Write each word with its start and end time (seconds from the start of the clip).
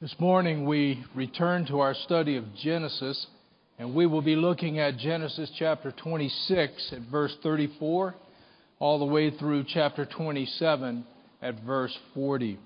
This 0.00 0.18
morning 0.18 0.64
we 0.64 1.04
return 1.14 1.66
to 1.66 1.80
our 1.80 1.92
study 1.92 2.38
of 2.38 2.54
Genesis, 2.54 3.26
and 3.78 3.94
we 3.94 4.06
will 4.06 4.22
be 4.22 4.34
looking 4.34 4.78
at 4.78 4.96
Genesis 4.96 5.52
chapter 5.58 5.92
26 5.92 6.92
at 6.94 7.00
verse 7.10 7.36
34, 7.42 8.14
all 8.78 8.98
the 8.98 9.04
way 9.04 9.28
through 9.28 9.66
chapter 9.68 10.06
27 10.06 11.04
at 11.42 11.62
verse 11.64 11.94
40. 12.14 12.58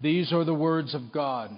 These 0.00 0.32
are 0.32 0.44
the 0.44 0.54
words 0.54 0.94
of 0.94 1.12
God. 1.12 1.50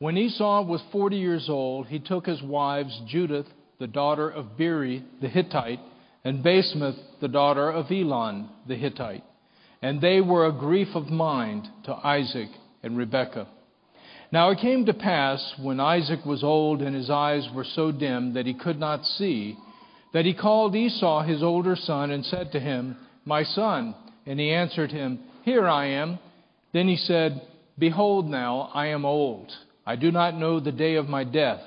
When 0.00 0.18
Esau 0.18 0.62
was 0.64 0.82
40 0.90 1.16
years 1.16 1.48
old, 1.48 1.86
he 1.86 2.00
took 2.00 2.26
his 2.26 2.42
wives 2.42 3.00
Judith, 3.06 3.46
the 3.78 3.86
daughter 3.86 4.28
of 4.28 4.58
Beeri 4.58 5.04
the 5.22 5.28
Hittite, 5.28 5.78
and 6.24 6.44
Basemath, 6.44 6.98
the 7.20 7.28
daughter 7.28 7.70
of 7.70 7.92
Elon 7.92 8.48
the 8.66 8.74
Hittite. 8.74 9.22
And 9.80 10.00
they 10.00 10.20
were 10.20 10.46
a 10.46 10.52
grief 10.52 10.88
of 10.96 11.06
mind 11.06 11.68
to 11.84 11.94
Isaac 11.94 12.48
and 12.82 12.98
Rebekah. 12.98 13.46
Now 14.30 14.50
it 14.50 14.58
came 14.58 14.84
to 14.86 14.94
pass, 14.94 15.54
when 15.58 15.80
Isaac 15.80 16.26
was 16.26 16.44
old 16.44 16.82
and 16.82 16.94
his 16.94 17.08
eyes 17.08 17.48
were 17.54 17.64
so 17.64 17.90
dim 17.90 18.34
that 18.34 18.44
he 18.44 18.52
could 18.52 18.78
not 18.78 19.06
see, 19.06 19.56
that 20.12 20.26
he 20.26 20.34
called 20.34 20.76
Esau 20.76 21.22
his 21.22 21.42
older 21.42 21.76
son 21.76 22.10
and 22.10 22.24
said 22.24 22.52
to 22.52 22.60
him, 22.60 22.96
My 23.24 23.42
son. 23.42 23.94
And 24.26 24.38
he 24.38 24.50
answered 24.50 24.92
him, 24.92 25.20
Here 25.44 25.66
I 25.66 25.86
am. 25.86 26.18
Then 26.74 26.88
he 26.88 26.96
said, 26.96 27.40
Behold, 27.78 28.28
now 28.28 28.70
I 28.74 28.88
am 28.88 29.06
old. 29.06 29.50
I 29.86 29.96
do 29.96 30.12
not 30.12 30.36
know 30.36 30.60
the 30.60 30.72
day 30.72 30.96
of 30.96 31.08
my 31.08 31.24
death. 31.24 31.62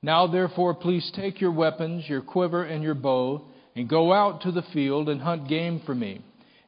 Now 0.00 0.28
therefore, 0.28 0.74
please 0.74 1.10
take 1.16 1.40
your 1.40 1.50
weapons, 1.50 2.08
your 2.08 2.20
quiver, 2.20 2.62
and 2.62 2.84
your 2.84 2.94
bow, 2.94 3.42
and 3.74 3.88
go 3.88 4.12
out 4.12 4.42
to 4.42 4.52
the 4.52 4.62
field 4.62 5.08
and 5.08 5.20
hunt 5.20 5.48
game 5.48 5.80
for 5.84 5.94
me, 5.94 6.20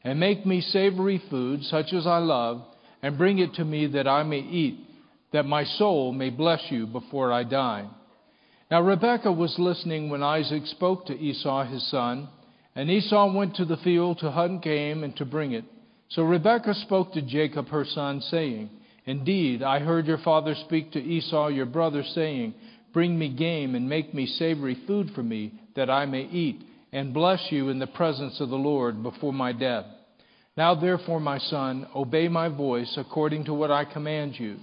and 0.03 0.19
make 0.19 0.45
me 0.45 0.61
savory 0.61 1.23
food, 1.31 1.63
such 1.63 1.93
as 1.93 2.05
I 2.05 2.19
love, 2.19 2.63
and 3.01 3.17
bring 3.17 3.39
it 3.39 3.55
to 3.55 3.65
me 3.65 3.87
that 3.87 4.09
I 4.09 4.25
may 4.25 4.41
eat 4.41 4.88
that 5.33 5.47
my 5.47 5.65
soul 5.65 6.13
may 6.13 6.31
bless 6.31 6.63
you 6.71 6.87
before 6.87 7.33
I 7.33 7.45
die. 7.45 7.89
Now 8.71 8.83
Rebekah 8.83 9.33
was 9.33 9.59
listening 9.59 10.11
when 10.11 10.23
Isaac 10.23 10.67
spoke 10.67 11.07
to 11.07 11.19
Esau 11.19 11.65
his 11.65 11.89
son, 11.91 12.29
and 12.75 12.91
Esau 12.91 13.33
went 13.33 13.57
to 13.57 13.65
the 13.65 13.79
field 13.79 14.19
to 14.19 14.31
hunt 14.31 14.63
game 14.63 15.05
and 15.05 15.17
to 15.17 15.25
bring 15.25 15.53
it. 15.53 15.65
So 16.11 16.23
Rebekah 16.23 16.75
spoke 16.75 17.13
to 17.13 17.23
Jacob 17.23 17.69
her 17.69 17.85
son, 17.85 18.21
saying, 18.21 18.71
Indeed, 19.05 19.63
I 19.63 19.79
heard 19.81 20.07
your 20.07 20.19
father 20.19 20.55
speak 20.67 20.93
to 20.93 21.03
Esau 21.03 21.49
your 21.49 21.67
brother, 21.67 22.03
saying, 22.15 22.55
Bring 22.93 23.19
me 23.19 23.29
game 23.29 23.75
and 23.75 23.89
make 23.89 24.15
me 24.15 24.27
savory 24.27 24.77
food 24.87 25.11
for 25.15 25.23
me, 25.23 25.55
that 25.77 25.91
I 25.91 26.07
may 26.07 26.23
eat, 26.23 26.63
and 26.93 27.15
bless 27.15 27.41
you 27.51 27.69
in 27.69 27.79
the 27.79 27.87
presence 27.87 28.41
of 28.41 28.49
the 28.49 28.57
Lord 28.57 29.03
before 29.03 29.33
my 29.33 29.53
death. 29.53 29.85
Now 30.57 30.75
therefore, 30.75 31.21
my 31.21 31.39
son, 31.39 31.87
obey 31.95 32.29
my 32.29 32.49
voice 32.49 32.95
according 32.97 33.45
to 33.45 33.55
what 33.55 33.71
I 33.71 33.85
command 33.85 34.39
you. 34.39 34.57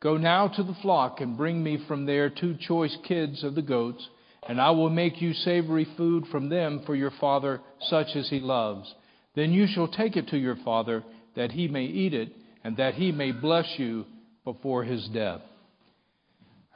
Go 0.00 0.16
now 0.16 0.48
to 0.48 0.62
the 0.62 0.76
flock 0.80 1.20
and 1.20 1.36
bring 1.36 1.62
me 1.62 1.78
from 1.86 2.06
there 2.06 2.30
two 2.30 2.56
choice 2.56 2.96
kids 3.06 3.44
of 3.44 3.54
the 3.54 3.62
goats, 3.62 4.08
and 4.48 4.58
I 4.58 4.70
will 4.70 4.88
make 4.88 5.20
you 5.20 5.34
savory 5.34 5.86
food 5.96 6.26
from 6.28 6.48
them 6.48 6.82
for 6.86 6.94
your 6.94 7.12
father, 7.20 7.60
such 7.82 8.16
as 8.16 8.28
he 8.30 8.40
loves. 8.40 8.92
Then 9.34 9.52
you 9.52 9.66
shall 9.66 9.88
take 9.88 10.16
it 10.16 10.28
to 10.28 10.38
your 10.38 10.56
father, 10.64 11.04
that 11.36 11.52
he 11.52 11.68
may 11.68 11.84
eat 11.84 12.14
it, 12.14 12.32
and 12.64 12.78
that 12.78 12.94
he 12.94 13.12
may 13.12 13.32
bless 13.32 13.66
you 13.78 14.06
before 14.44 14.84
his 14.84 15.06
death. 15.08 15.42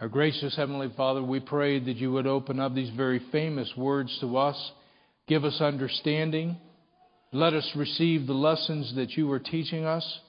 Our 0.01 0.09
gracious 0.09 0.55
Heavenly 0.57 0.93
Father, 0.95 1.23
we 1.23 1.41
pray 1.41 1.79
that 1.79 1.97
you 1.97 2.13
would 2.13 2.27
open 2.27 2.61
up 2.61 2.75
these 2.75 2.91
very 2.91 3.23
famous 3.33 3.73
words 3.77 4.17
to 4.21 4.37
us, 4.37 4.73
give 5.27 5.45
us 5.45 5.61
understanding, 5.61 6.59
let 7.33 7.55
us 7.55 7.69
receive 7.75 8.27
the 8.27 8.35
lessons 8.35 8.95
that 8.97 9.13
you 9.13 9.31
are 9.33 9.39
teaching 9.39 9.87
us. 9.87 10.21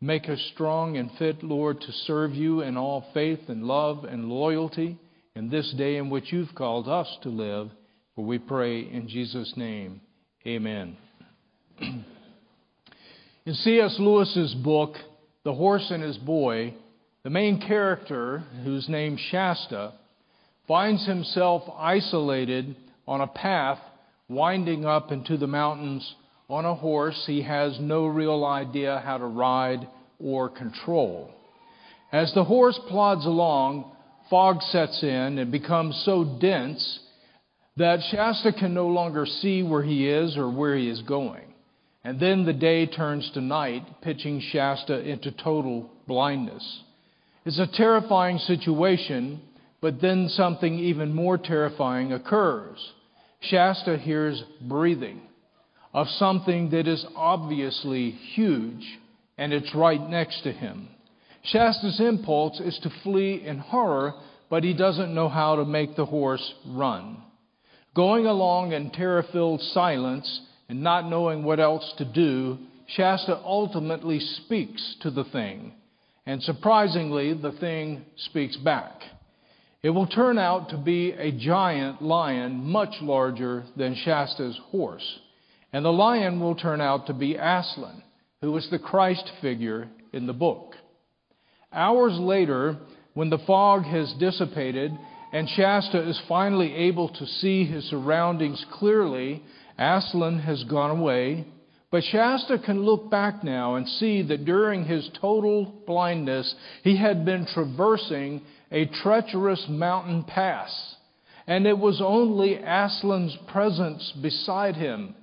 Make 0.00 0.28
us 0.28 0.40
strong 0.52 0.96
and 0.96 1.10
fit, 1.18 1.42
Lord, 1.42 1.80
to 1.80 1.92
serve 1.92 2.34
you 2.34 2.60
in 2.60 2.76
all 2.76 3.06
faith 3.14 3.40
and 3.48 3.64
love 3.64 4.04
and 4.04 4.28
loyalty 4.28 4.98
in 5.34 5.48
this 5.48 5.72
day 5.72 5.96
in 5.96 6.10
which 6.10 6.32
you've 6.32 6.54
called 6.54 6.88
us 6.88 7.08
to 7.22 7.28
live. 7.28 7.70
For 8.14 8.24
we 8.24 8.38
pray 8.38 8.80
in 8.80 9.08
Jesus' 9.08 9.54
name. 9.56 10.00
Amen. 10.46 10.96
in 11.80 12.04
C.S. 13.54 13.96
Lewis's 13.98 14.54
book, 14.54 14.96
The 15.44 15.54
Horse 15.54 15.90
and 15.90 16.02
His 16.02 16.18
Boy, 16.18 16.74
the 17.22 17.30
main 17.30 17.60
character, 17.60 18.44
whose 18.62 18.88
name 18.88 19.16
Shasta, 19.16 19.94
finds 20.68 21.06
himself 21.06 21.62
isolated 21.78 22.76
on 23.08 23.20
a 23.20 23.26
path 23.26 23.78
winding 24.28 24.84
up 24.84 25.10
into 25.12 25.36
the 25.36 25.46
mountains 25.46 26.14
on 26.48 26.64
a 26.64 26.74
horse 26.74 27.24
he 27.26 27.42
has 27.42 27.78
no 27.80 28.06
real 28.06 28.44
idea 28.44 29.02
how 29.04 29.18
to 29.18 29.26
ride 29.26 29.88
or 30.18 30.48
control. 30.48 31.30
As 32.12 32.32
the 32.34 32.44
horse 32.44 32.78
plods 32.88 33.24
along, 33.26 33.90
fog 34.30 34.60
sets 34.62 35.02
in 35.02 35.38
and 35.38 35.50
becomes 35.50 36.00
so 36.04 36.38
dense 36.40 37.00
that 37.76 38.00
Shasta 38.10 38.52
can 38.52 38.72
no 38.74 38.86
longer 38.86 39.26
see 39.26 39.62
where 39.62 39.82
he 39.82 40.08
is 40.08 40.36
or 40.36 40.50
where 40.50 40.76
he 40.76 40.88
is 40.88 41.02
going. 41.02 41.42
And 42.04 42.20
then 42.20 42.44
the 42.44 42.52
day 42.52 42.86
turns 42.86 43.28
to 43.32 43.40
night, 43.40 44.02
pitching 44.02 44.40
Shasta 44.52 45.00
into 45.00 45.32
total 45.32 45.90
blindness. 46.06 46.82
It's 47.46 47.58
a 47.58 47.66
terrifying 47.66 48.38
situation, 48.38 49.40
but 49.80 50.00
then 50.00 50.28
something 50.28 50.78
even 50.78 51.14
more 51.14 51.38
terrifying 51.38 52.12
occurs. 52.12 52.78
Shasta 53.40 53.98
hears 53.98 54.42
breathing 54.60 55.22
of 55.94 56.08
something 56.08 56.70
that 56.70 56.88
is 56.88 57.06
obviously 57.14 58.10
huge, 58.10 58.84
and 59.38 59.52
it's 59.52 59.74
right 59.74 60.10
next 60.10 60.42
to 60.42 60.52
him. 60.52 60.88
Shasta's 61.44 62.00
impulse 62.00 62.58
is 62.58 62.78
to 62.82 62.90
flee 63.02 63.42
in 63.46 63.58
horror, 63.58 64.14
but 64.50 64.64
he 64.64 64.74
doesn't 64.74 65.14
know 65.14 65.28
how 65.28 65.56
to 65.56 65.64
make 65.64 65.94
the 65.94 66.04
horse 66.04 66.52
run. 66.66 67.22
Going 67.94 68.26
along 68.26 68.72
in 68.72 68.90
terror 68.90 69.24
filled 69.30 69.60
silence 69.60 70.40
and 70.68 70.82
not 70.82 71.08
knowing 71.08 71.44
what 71.44 71.60
else 71.60 71.92
to 71.98 72.04
do, 72.04 72.58
Shasta 72.88 73.40
ultimately 73.44 74.18
speaks 74.18 74.96
to 75.02 75.10
the 75.10 75.24
thing. 75.24 75.72
And 76.26 76.42
surprisingly, 76.42 77.34
the 77.34 77.52
thing 77.52 78.04
speaks 78.16 78.56
back. 78.56 79.00
It 79.82 79.90
will 79.90 80.06
turn 80.06 80.38
out 80.38 80.70
to 80.70 80.78
be 80.78 81.12
a 81.12 81.30
giant 81.30 82.02
lion, 82.02 82.64
much 82.64 82.94
larger 83.00 83.64
than 83.76 83.94
Shasta's 83.94 84.58
horse. 84.70 85.20
And 85.74 85.84
the 85.84 85.92
lion 85.92 86.38
will 86.38 86.54
turn 86.54 86.80
out 86.80 87.08
to 87.08 87.12
be 87.12 87.34
Aslan, 87.34 88.00
who 88.40 88.52
was 88.52 88.68
the 88.70 88.78
Christ 88.78 89.28
figure 89.42 89.88
in 90.12 90.28
the 90.28 90.32
book. 90.32 90.76
Hours 91.72 92.16
later, 92.16 92.76
when 93.14 93.28
the 93.28 93.42
fog 93.44 93.82
has 93.82 94.14
dissipated 94.20 94.92
and 95.32 95.48
Shasta 95.48 96.08
is 96.08 96.22
finally 96.28 96.72
able 96.72 97.08
to 97.08 97.26
see 97.26 97.64
his 97.64 97.82
surroundings 97.90 98.64
clearly, 98.74 99.42
Aslan 99.76 100.38
has 100.38 100.62
gone 100.62 100.92
away. 100.92 101.44
But 101.90 102.04
Shasta 102.04 102.60
can 102.64 102.84
look 102.84 103.10
back 103.10 103.42
now 103.42 103.74
and 103.74 103.88
see 103.88 104.22
that 104.22 104.44
during 104.44 104.84
his 104.84 105.10
total 105.20 105.82
blindness, 105.88 106.54
he 106.84 106.96
had 106.96 107.24
been 107.24 107.46
traversing 107.52 108.42
a 108.70 108.86
treacherous 109.02 109.66
mountain 109.68 110.22
pass. 110.22 110.70
And 111.48 111.66
it 111.66 111.76
was 111.76 112.00
only 112.00 112.58
Aslan's 112.58 113.36
presence 113.48 114.12
beside 114.22 114.76
him 114.76 115.16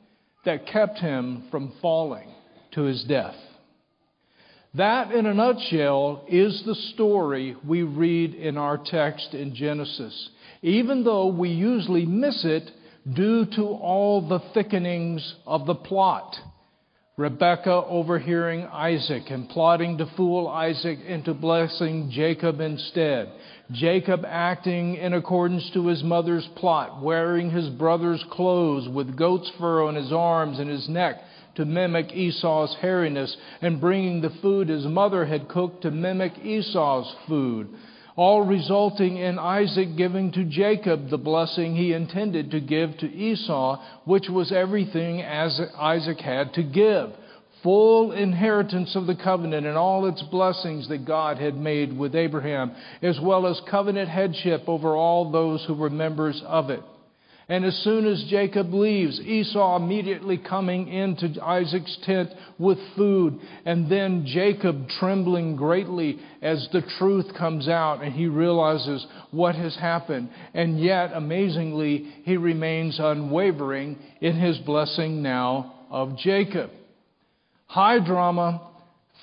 that 0.46 0.68
kept 0.68 1.00
him 1.00 1.44
from 1.52 1.74
falling 1.82 2.30
to 2.72 2.84
his 2.84 3.04
death. 3.04 3.36
That, 4.74 5.12
in 5.12 5.26
a 5.26 5.34
nutshell, 5.34 6.26
is 6.30 6.64
the 6.66 6.76
story 6.94 7.58
we 7.68 7.84
read 7.84 8.34
in 8.34 8.58
our 8.58 8.78
text 8.78 9.34
in 9.34 9.54
Genesis, 9.54 10.30
even 10.62 11.04
though 11.04 11.28
we 11.28 11.50
usually 11.50 12.06
miss 12.06 12.46
it 12.46 12.72
due 13.14 13.46
to 13.46 13.64
all 13.64 14.28
the 14.28 14.40
thickenings 14.54 15.34
of 15.46 15.66
the 15.66 15.76
plot. 15.76 16.36
Rebekah 17.18 17.84
overhearing 17.88 18.64
Isaac 18.64 19.24
and 19.30 19.50
plotting 19.50 19.98
to 19.98 20.06
fool 20.16 20.48
Isaac 20.48 21.00
into 21.06 21.34
blessing 21.34 22.10
Jacob 22.10 22.62
instead. 22.62 23.32
Jacob 23.74 24.26
acting 24.26 24.96
in 24.96 25.14
accordance 25.14 25.70
to 25.72 25.88
his 25.88 26.04
mother's 26.04 26.48
plot, 26.56 27.02
wearing 27.02 27.50
his 27.52 27.70
brother's 27.70 28.24
clothes 28.30 28.90
with 28.90 29.16
goat's 29.16 29.50
fur 29.60 29.84
on 29.84 29.96
his 29.96 30.12
arms 30.12 30.60
and 30.60 30.70
his 30.70 30.90
neck 30.90 31.22
to 31.56 31.66
mimic 31.66 32.14
Esau's 32.14 32.76
hairiness, 32.82 33.36
and 33.62 33.80
bringing 33.82 34.22
the 34.22 34.30
food 34.42 34.70
his 34.70 34.86
mother 34.86 35.26
had 35.26 35.48
cooked 35.48 35.82
to 35.84 35.92
mimic 35.92 36.34
Esau's 36.44 37.14
food, 37.28 37.70
all 38.16 38.42
resulting 38.42 39.18
in 39.18 39.40
Isaac 39.40 39.96
giving 39.96 40.32
to 40.32 40.44
Jacob 40.44 41.10
the 41.10 41.18
blessing 41.18 41.76
he 41.76 41.94
intended 41.94 42.52
to 42.52 42.60
give 42.60 42.98
to 42.98 43.12
Esau, 43.12 43.82
which 44.06 44.30
was 44.30 44.52
everything 44.52 45.22
as 45.22 45.60
Isaac 45.78 46.20
had 46.20 46.54
to 46.56 46.64
give 46.64 47.12
full 47.64 48.12
inheritance 48.12 48.96
of 48.96 49.08
the 49.08 49.16
covenant 49.16 49.68
and 49.68 49.78
all 49.78 50.08
its 50.08 50.22
blessings 50.24 50.90
that 50.90 51.06
God 51.06 51.38
had 51.38 51.56
made 51.56 51.98
with 51.98 52.16
Abraham, 52.16 52.76
as 53.02 53.20
well 53.22 53.46
as 53.48 53.62
covenant 53.70 54.10
headship 54.10 54.64
over 54.68 54.96
all 54.96 55.32
those 55.32 55.64
who 55.66 55.74
were 55.74 55.90
members 55.90 56.42
of 56.46 56.70
it. 56.70 56.82
And 57.50 57.66
as 57.66 57.76
soon 57.84 58.08
as 58.08 58.24
Jacob 58.30 58.74
leaves, 58.74 59.20
Esau 59.20 59.76
immediately 59.76 60.38
coming 60.38 60.88
into 60.88 61.44
Isaac's 61.44 61.98
tent 62.06 62.30
with 62.58 62.78
food, 62.96 63.42
and 63.66 63.92
then 63.92 64.26
Jacob 64.26 64.88
trembling 65.00 65.58
greatly 65.58 66.20
as 66.42 66.70
the 66.72 66.82
truth 66.98 67.26
comes 67.38 67.68
out 67.68 68.04
and 68.04 68.14
he 68.14 68.28
realizes 68.28 69.06
what 69.32 69.56
has 69.56 69.76
happened. 69.76 70.30
And 70.54 70.80
yet, 70.80 71.12
amazingly, 71.14 72.08
he 72.24 72.38
remains 72.38 73.00
unwavering 73.00 73.98
in 74.22 74.38
his 74.38 74.58
blessing 74.60 75.22
now 75.22 75.74
of 75.90 76.18
Jacob. 76.18 76.72
High 77.72 78.00
drama, 78.00 78.70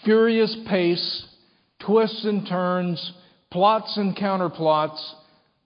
furious 0.06 0.56
pace, 0.66 1.26
twists 1.80 2.24
and 2.24 2.48
turns, 2.48 3.12
plots 3.50 3.94
and 3.98 4.16
counterplots 4.16 4.98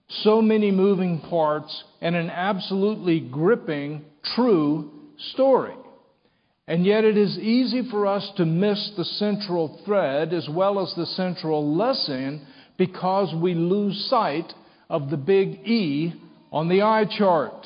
so 0.09 0.41
many 0.41 0.69
moving 0.69 1.21
parts, 1.21 1.85
and 2.01 2.13
an 2.13 2.29
absolutely 2.29 3.21
gripping, 3.21 4.03
true 4.35 4.91
story. 5.31 5.75
And 6.67 6.85
yet, 6.85 7.05
it 7.05 7.17
is 7.17 7.37
easy 7.39 7.89
for 7.89 8.05
us 8.05 8.29
to 8.35 8.45
miss 8.45 8.91
the 8.97 9.05
central 9.05 9.79
thread 9.85 10.33
as 10.33 10.49
well 10.49 10.81
as 10.81 10.93
the 10.95 11.05
central 11.05 11.77
lesson 11.77 12.45
because 12.77 13.33
we 13.33 13.53
lose 13.53 14.07
sight 14.09 14.53
of 14.89 15.09
the 15.09 15.15
big 15.15 15.65
E 15.65 16.13
on 16.51 16.67
the 16.67 16.81
eye 16.81 17.05
chart. 17.17 17.65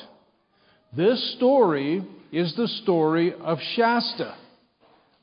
This 0.95 1.33
story 1.37 2.03
is 2.31 2.55
the 2.55 2.67
story 2.67 3.33
of 3.33 3.57
Shasta, 3.75 4.35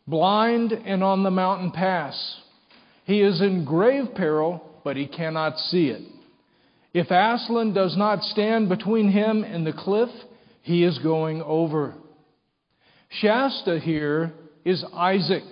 blind 0.06 0.72
and 0.72 1.02
on 1.02 1.22
the 1.22 1.30
mountain 1.30 1.70
pass. 1.70 2.40
He 3.04 3.20
is 3.20 3.40
in 3.40 3.64
grave 3.64 4.14
peril, 4.14 4.62
but 4.84 4.96
he 4.96 5.06
cannot 5.06 5.58
see 5.58 5.88
it. 5.88 6.02
If 6.92 7.10
Aslan 7.10 7.74
does 7.74 7.96
not 7.96 8.22
stand 8.22 8.68
between 8.68 9.10
him 9.10 9.42
and 9.42 9.66
the 9.66 9.72
cliff, 9.72 10.10
he 10.62 10.84
is 10.84 10.98
going 10.98 11.42
over. 11.42 11.94
Shasta 13.08 13.80
here 13.80 14.32
is 14.64 14.84
Isaac. 14.94 15.44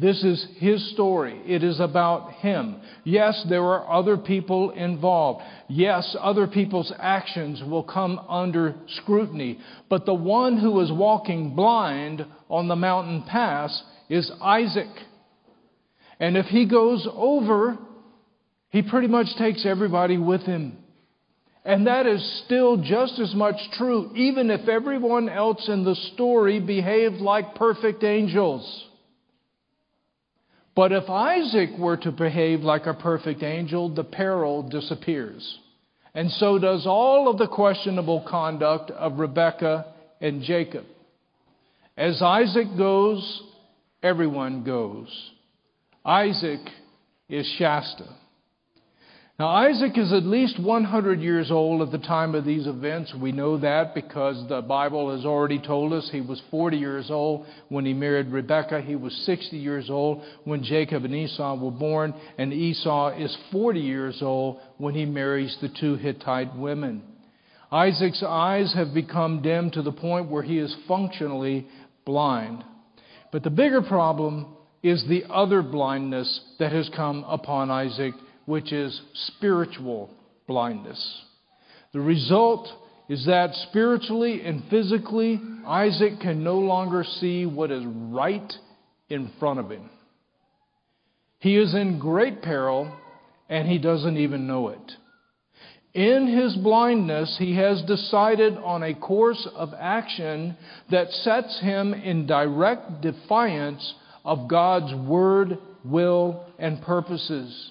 This 0.00 0.24
is 0.24 0.46
his 0.56 0.92
story. 0.92 1.42
It 1.46 1.62
is 1.62 1.78
about 1.78 2.32
him. 2.34 2.80
Yes, 3.04 3.44
there 3.50 3.64
are 3.64 3.92
other 3.92 4.16
people 4.16 4.70
involved. 4.70 5.42
Yes, 5.68 6.16
other 6.18 6.46
people's 6.46 6.90
actions 6.98 7.62
will 7.62 7.82
come 7.82 8.18
under 8.26 8.76
scrutiny. 8.88 9.58
But 9.90 10.06
the 10.06 10.14
one 10.14 10.56
who 10.56 10.80
is 10.80 10.90
walking 10.90 11.54
blind 11.54 12.24
on 12.48 12.66
the 12.66 12.76
mountain 12.76 13.24
pass 13.28 13.82
is 14.08 14.30
Isaac. 14.40 14.88
And 16.18 16.34
if 16.34 16.46
he 16.46 16.64
goes 16.64 17.06
over, 17.12 17.76
he 18.70 18.80
pretty 18.80 19.08
much 19.08 19.26
takes 19.36 19.66
everybody 19.66 20.16
with 20.16 20.42
him. 20.42 20.78
And 21.62 21.86
that 21.86 22.06
is 22.06 22.42
still 22.46 22.78
just 22.78 23.18
as 23.18 23.34
much 23.34 23.56
true, 23.76 24.12
even 24.16 24.50
if 24.50 24.66
everyone 24.66 25.28
else 25.28 25.68
in 25.68 25.84
the 25.84 25.96
story 26.14 26.58
behaved 26.58 27.16
like 27.16 27.54
perfect 27.54 28.02
angels. 28.02 28.86
But 30.74 30.92
if 30.92 31.08
Isaac 31.08 31.70
were 31.78 31.96
to 31.98 32.12
behave 32.12 32.60
like 32.60 32.86
a 32.86 32.94
perfect 32.94 33.42
angel, 33.42 33.94
the 33.94 34.04
peril 34.04 34.62
disappears. 34.62 35.58
And 36.14 36.30
so 36.30 36.58
does 36.58 36.86
all 36.86 37.28
of 37.28 37.38
the 37.38 37.48
questionable 37.48 38.24
conduct 38.28 38.90
of 38.90 39.18
Rebekah 39.18 39.94
and 40.20 40.42
Jacob. 40.42 40.84
As 41.96 42.20
Isaac 42.22 42.68
goes, 42.76 43.42
everyone 44.02 44.64
goes. 44.64 45.08
Isaac 46.04 46.60
is 47.28 47.46
Shasta. 47.58 48.06
Now, 49.40 49.48
Isaac 49.48 49.96
is 49.96 50.12
at 50.12 50.24
least 50.24 50.60
100 50.60 51.18
years 51.18 51.50
old 51.50 51.80
at 51.80 51.90
the 51.90 52.06
time 52.06 52.34
of 52.34 52.44
these 52.44 52.66
events. 52.66 53.14
We 53.14 53.32
know 53.32 53.56
that 53.56 53.94
because 53.94 54.46
the 54.50 54.60
Bible 54.60 55.16
has 55.16 55.24
already 55.24 55.58
told 55.58 55.94
us 55.94 56.10
he 56.12 56.20
was 56.20 56.42
40 56.50 56.76
years 56.76 57.10
old 57.10 57.46
when 57.70 57.86
he 57.86 57.94
married 57.94 58.26
Rebekah. 58.26 58.82
He 58.82 58.96
was 58.96 59.14
60 59.24 59.56
years 59.56 59.88
old 59.88 60.22
when 60.44 60.62
Jacob 60.62 61.06
and 61.06 61.14
Esau 61.14 61.56
were 61.56 61.70
born, 61.70 62.12
and 62.36 62.52
Esau 62.52 63.16
is 63.16 63.34
40 63.50 63.80
years 63.80 64.18
old 64.20 64.60
when 64.76 64.94
he 64.94 65.06
marries 65.06 65.56
the 65.62 65.70
two 65.70 65.96
Hittite 65.96 66.54
women. 66.54 67.00
Isaac's 67.72 68.22
eyes 68.22 68.74
have 68.74 68.92
become 68.92 69.40
dim 69.40 69.70
to 69.70 69.80
the 69.80 69.90
point 69.90 70.30
where 70.30 70.42
he 70.42 70.58
is 70.58 70.76
functionally 70.86 71.66
blind. 72.04 72.62
But 73.32 73.42
the 73.42 73.48
bigger 73.48 73.80
problem 73.80 74.54
is 74.82 75.02
the 75.08 75.24
other 75.30 75.62
blindness 75.62 76.42
that 76.58 76.72
has 76.72 76.90
come 76.94 77.24
upon 77.26 77.70
Isaac 77.70 78.12
which 78.50 78.72
is 78.72 79.00
spiritual 79.28 80.10
blindness. 80.48 81.00
The 81.92 82.00
result 82.00 82.68
is 83.08 83.24
that 83.26 83.54
spiritually 83.68 84.42
and 84.44 84.64
physically, 84.68 85.40
Isaac 85.64 86.18
can 86.20 86.42
no 86.42 86.58
longer 86.58 87.04
see 87.04 87.46
what 87.46 87.70
is 87.70 87.84
right 87.86 88.52
in 89.08 89.30
front 89.38 89.60
of 89.60 89.70
him. 89.70 89.88
He 91.38 91.56
is 91.56 91.76
in 91.76 92.00
great 92.00 92.42
peril 92.42 92.92
and 93.48 93.68
he 93.68 93.78
doesn't 93.78 94.16
even 94.16 94.48
know 94.48 94.70
it. 94.70 94.92
In 95.94 96.26
his 96.26 96.56
blindness, 96.56 97.36
he 97.38 97.54
has 97.54 97.82
decided 97.82 98.56
on 98.56 98.82
a 98.82 98.94
course 98.94 99.46
of 99.54 99.74
action 99.78 100.56
that 100.90 101.12
sets 101.12 101.60
him 101.60 101.94
in 101.94 102.26
direct 102.26 103.00
defiance 103.00 103.94
of 104.24 104.48
God's 104.48 104.92
word, 105.08 105.56
will, 105.84 106.46
and 106.58 106.82
purposes 106.82 107.70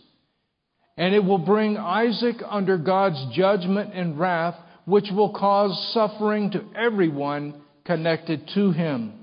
and 0.99 1.15
it 1.15 1.23
will 1.23 1.37
bring 1.37 1.77
Isaac 1.77 2.41
under 2.45 2.77
God's 2.77 3.25
judgment 3.33 3.93
and 3.93 4.19
wrath, 4.19 4.55
which 4.83 5.05
will 5.15 5.31
cause 5.31 5.91
suffering 5.93 6.51
to 6.51 6.65
everyone 6.75 7.61
connected 7.85 8.49
to 8.55 8.71
him. 8.71 9.13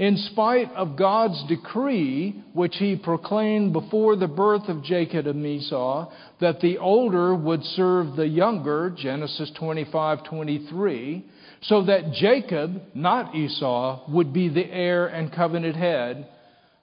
In 0.00 0.16
spite 0.16 0.72
of 0.72 0.96
God's 0.96 1.40
decree, 1.46 2.42
which 2.54 2.74
he 2.78 2.96
proclaimed 2.96 3.72
before 3.72 4.16
the 4.16 4.26
birth 4.26 4.68
of 4.68 4.82
Jacob 4.82 5.28
and 5.28 5.46
Esau, 5.46 6.10
that 6.40 6.60
the 6.60 6.78
older 6.78 7.36
would 7.36 7.62
serve 7.62 8.16
the 8.16 8.26
younger, 8.26 8.90
Genesis 8.90 9.52
25:23, 9.60 11.22
so 11.60 11.82
that 11.82 12.14
Jacob, 12.14 12.82
not 12.94 13.36
Esau, 13.36 14.10
would 14.10 14.32
be 14.32 14.48
the 14.48 14.68
heir 14.72 15.06
and 15.06 15.32
covenant 15.32 15.76
head, 15.76 16.26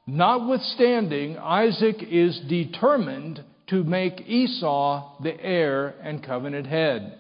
notwithstanding, 0.05 1.37
Isaac 1.37 2.01
is 2.03 2.39
determined 2.47 3.43
to 3.69 3.83
make 3.83 4.27
Esau 4.27 5.21
the 5.21 5.39
heir 5.41 5.95
and 6.01 6.23
covenant 6.23 6.67
head. 6.67 7.19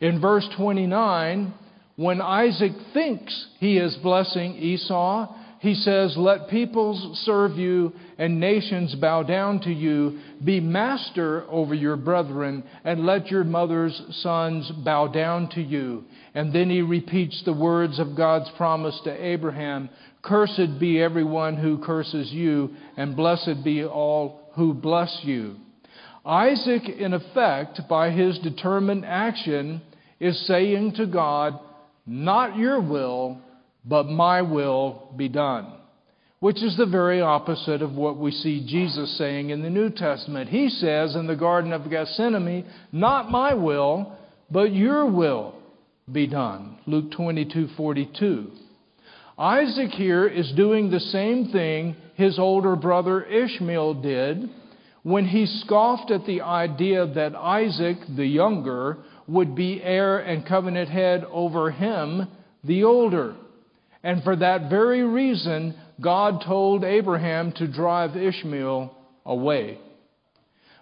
In 0.00 0.20
verse 0.20 0.48
29, 0.56 1.54
when 1.96 2.20
Isaac 2.20 2.72
thinks 2.92 3.46
he 3.60 3.76
is 3.78 3.94
blessing 4.02 4.56
Esau, 4.56 5.34
he 5.60 5.74
says, 5.74 6.16
Let 6.16 6.48
peoples 6.48 7.20
serve 7.24 7.56
you 7.56 7.92
and 8.18 8.40
nations 8.40 8.96
bow 8.96 9.22
down 9.22 9.60
to 9.60 9.70
you. 9.72 10.18
Be 10.44 10.58
master 10.58 11.44
over 11.48 11.72
your 11.72 11.96
brethren, 11.96 12.64
and 12.82 13.06
let 13.06 13.28
your 13.28 13.44
mother's 13.44 14.00
sons 14.22 14.68
bow 14.84 15.06
down 15.06 15.48
to 15.50 15.62
you. 15.62 16.02
And 16.34 16.52
then 16.52 16.68
he 16.68 16.82
repeats 16.82 17.40
the 17.44 17.52
words 17.52 18.00
of 18.00 18.16
God's 18.16 18.50
promise 18.56 18.98
to 19.04 19.24
Abraham 19.24 19.88
Cursed 20.22 20.78
be 20.78 21.00
everyone 21.00 21.56
who 21.56 21.78
curses 21.78 22.30
you, 22.32 22.70
and 22.96 23.16
blessed 23.16 23.64
be 23.64 23.84
all 23.84 24.41
who 24.54 24.74
bless 24.74 25.20
you. 25.22 25.56
Isaac, 26.24 26.88
in 26.88 27.14
effect, 27.14 27.80
by 27.88 28.10
his 28.10 28.38
determined 28.38 29.04
action, 29.04 29.82
is 30.20 30.46
saying 30.46 30.94
to 30.96 31.06
God, 31.06 31.58
Not 32.06 32.56
your 32.56 32.80
will, 32.80 33.38
but 33.84 34.06
my 34.06 34.42
will 34.42 35.12
be 35.16 35.28
done. 35.28 35.72
Which 36.38 36.62
is 36.62 36.76
the 36.76 36.86
very 36.86 37.20
opposite 37.20 37.82
of 37.82 37.92
what 37.92 38.18
we 38.18 38.30
see 38.30 38.66
Jesus 38.66 39.16
saying 39.16 39.50
in 39.50 39.62
the 39.62 39.70
New 39.70 39.90
Testament. 39.90 40.50
He 40.50 40.68
says 40.68 41.14
in 41.14 41.26
the 41.26 41.36
Garden 41.36 41.72
of 41.72 41.88
Gethsemane, 41.90 42.66
Not 42.90 43.30
my 43.30 43.54
will, 43.54 44.16
but 44.50 44.72
your 44.72 45.06
will 45.06 45.54
be 46.10 46.26
done. 46.26 46.78
Luke 46.86 47.12
22 47.12 47.68
42. 47.76 48.50
Isaac 49.42 49.90
here 49.90 50.28
is 50.28 50.52
doing 50.52 50.88
the 50.88 51.00
same 51.00 51.48
thing 51.48 51.96
his 52.14 52.38
older 52.38 52.76
brother 52.76 53.24
Ishmael 53.24 53.94
did 53.94 54.48
when 55.02 55.24
he 55.24 55.46
scoffed 55.46 56.12
at 56.12 56.26
the 56.26 56.42
idea 56.42 57.12
that 57.14 57.34
Isaac, 57.34 57.96
the 58.16 58.24
younger, 58.24 58.98
would 59.26 59.56
be 59.56 59.82
heir 59.82 60.20
and 60.20 60.46
covenant 60.46 60.90
head 60.90 61.24
over 61.28 61.72
him, 61.72 62.28
the 62.62 62.84
older. 62.84 63.34
And 64.04 64.22
for 64.22 64.36
that 64.36 64.70
very 64.70 65.02
reason, 65.02 65.74
God 66.00 66.44
told 66.46 66.84
Abraham 66.84 67.50
to 67.56 67.66
drive 67.66 68.16
Ishmael 68.16 68.96
away. 69.26 69.78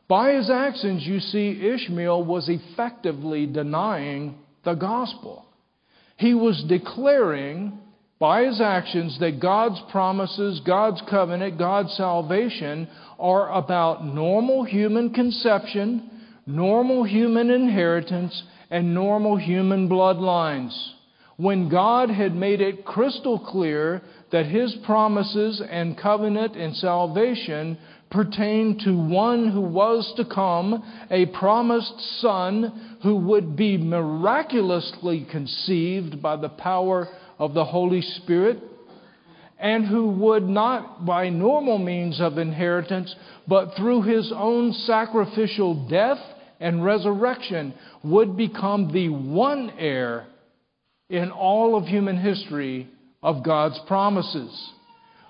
By 0.06 0.32
his 0.32 0.50
actions, 0.50 1.06
you 1.06 1.20
see, 1.20 1.66
Ishmael 1.66 2.24
was 2.24 2.50
effectively 2.50 3.46
denying 3.46 4.34
the 4.66 4.74
gospel. 4.74 5.46
He 6.18 6.34
was 6.34 6.62
declaring 6.68 7.78
by 8.20 8.44
his 8.44 8.60
actions 8.60 9.18
that 9.18 9.40
God's 9.40 9.80
promises, 9.90 10.60
God's 10.60 11.02
covenant, 11.08 11.58
God's 11.58 11.92
salvation 11.94 12.86
are 13.18 13.50
about 13.50 14.04
normal 14.04 14.62
human 14.62 15.14
conception, 15.14 16.10
normal 16.46 17.02
human 17.02 17.50
inheritance, 17.50 18.42
and 18.70 18.94
normal 18.94 19.36
human 19.36 19.88
bloodlines. 19.88 20.78
When 21.38 21.70
God 21.70 22.10
had 22.10 22.34
made 22.34 22.60
it 22.60 22.84
crystal 22.84 23.38
clear 23.38 24.02
that 24.30 24.44
His 24.44 24.76
promises 24.84 25.62
and 25.70 25.96
covenant 25.96 26.54
and 26.54 26.76
salvation 26.76 27.78
pertained 28.10 28.80
to 28.80 28.94
one 28.94 29.48
who 29.48 29.62
was 29.62 30.12
to 30.18 30.26
come, 30.26 30.84
a 31.10 31.24
promised 31.26 32.20
Son 32.20 32.98
who 33.02 33.16
would 33.16 33.56
be 33.56 33.78
miraculously 33.78 35.26
conceived 35.30 36.20
by 36.20 36.36
the 36.36 36.50
power 36.50 37.08
of 37.40 37.54
the 37.54 37.64
Holy 37.64 38.02
Spirit, 38.02 38.58
and 39.58 39.86
who 39.86 40.10
would 40.10 40.46
not 40.46 41.04
by 41.06 41.30
normal 41.30 41.78
means 41.78 42.20
of 42.20 42.36
inheritance, 42.38 43.14
but 43.48 43.74
through 43.76 44.02
his 44.02 44.30
own 44.34 44.72
sacrificial 44.72 45.88
death 45.88 46.20
and 46.60 46.84
resurrection, 46.84 47.74
would 48.04 48.36
become 48.36 48.92
the 48.92 49.08
one 49.08 49.72
heir 49.78 50.26
in 51.08 51.30
all 51.30 51.76
of 51.76 51.86
human 51.86 52.18
history 52.18 52.86
of 53.22 53.42
God's 53.42 53.80
promises, 53.88 54.72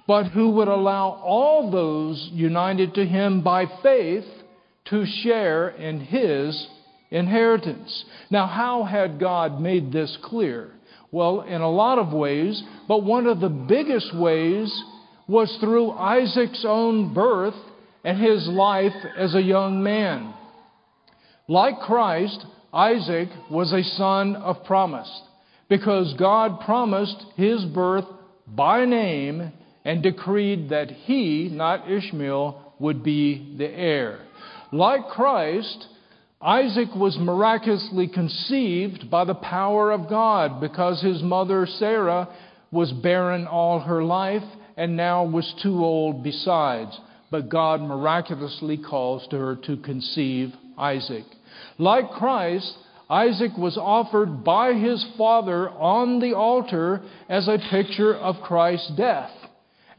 but 0.09 0.25
who 0.25 0.50
would 0.50 0.69
allow 0.69 1.11
all 1.25 1.71
those 1.71 2.29
united 2.33 2.95
to 2.95 3.07
him 3.07 3.43
by 3.43 3.67
faith 3.83 4.26
to 4.87 5.07
share 5.23 5.69
in 5.69 6.00
his 6.00 6.67
inheritance. 7.12 8.05
Now, 8.31 8.47
how 8.47 8.83
had 8.83 9.21
God 9.21 9.61
made 9.61 9.93
this 9.93 10.19
clear? 10.23 10.73
Well, 11.12 11.40
in 11.43 11.61
a 11.61 11.71
lot 11.71 11.99
of 11.99 12.12
ways, 12.12 12.62
but 12.87 13.02
one 13.02 13.26
of 13.26 13.40
the 13.40 13.49
biggest 13.49 14.14
ways 14.14 14.73
was 15.26 15.55
through 15.61 15.93
Isaac's 15.93 16.64
own 16.67 17.14
birth 17.14 17.55
and 18.05 18.21
his 18.21 18.47
life 18.49 18.95
as 19.17 19.35
a 19.35 19.43
young 19.43 19.83
man. 19.83 20.35
Like 21.49 21.81
Christ, 21.81 22.45
Isaac 22.73 23.29
was 23.50 23.73
a 23.73 23.83
son 23.97 24.37
of 24.37 24.64
promise 24.64 25.11
because 25.69 26.14
God 26.14 26.61
promised 26.61 27.25
his 27.37 27.64
birth 27.64 28.05
by 28.47 28.85
name 28.85 29.52
and 29.85 30.02
decreed 30.02 30.69
that 30.71 30.90
he, 30.90 31.49
not 31.50 31.90
Ishmael, 31.90 32.75
would 32.79 33.02
be 33.02 33.55
the 33.59 33.69
heir. 33.69 34.21
Like 34.73 35.09
Christ, 35.09 35.87
Isaac 36.42 36.94
was 36.97 37.18
miraculously 37.18 38.09
conceived 38.09 39.11
by 39.11 39.25
the 39.25 39.35
power 39.35 39.90
of 39.90 40.09
God 40.09 40.59
because 40.59 41.02
his 41.02 41.23
mother 41.23 41.66
Sarah 41.66 42.28
was 42.70 42.92
barren 42.92 43.47
all 43.47 43.80
her 43.80 44.02
life 44.02 44.44
and 44.75 44.97
now 44.97 45.25
was 45.25 45.52
too 45.62 45.85
old 45.85 46.23
besides. 46.25 46.99
But 47.30 47.50
God 47.50 47.82
miraculously 47.82 48.78
calls 48.78 49.26
to 49.28 49.37
her 49.37 49.56
to 49.66 49.76
conceive 49.78 50.54
Isaac. 50.78 51.25
Like 51.76 52.11
Christ, 52.12 52.73
Isaac 53.11 53.59
was 53.59 53.76
offered 53.76 54.42
by 54.42 54.73
his 54.73 55.04
father 55.18 55.68
on 55.68 56.20
the 56.20 56.32
altar 56.32 57.02
as 57.28 57.49
a 57.49 57.59
picture 57.70 58.14
of 58.14 58.40
Christ's 58.42 58.92
death 58.97 59.30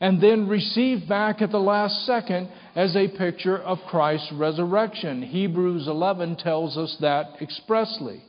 and 0.02 0.20
then 0.20 0.48
received 0.48 1.08
back 1.08 1.42
at 1.44 1.52
the 1.52 1.60
last 1.60 2.06
second 2.08 2.50
as 2.76 2.96
a 2.96 3.08
picture 3.08 3.60
of 3.60 3.78
Christ's 3.88 4.32
resurrection. 4.34 5.22
Hebrews 5.22 5.88
11 5.88 6.38
tells 6.38 6.76
us 6.76 6.98
that 7.02 7.36
expressly. 7.40 8.24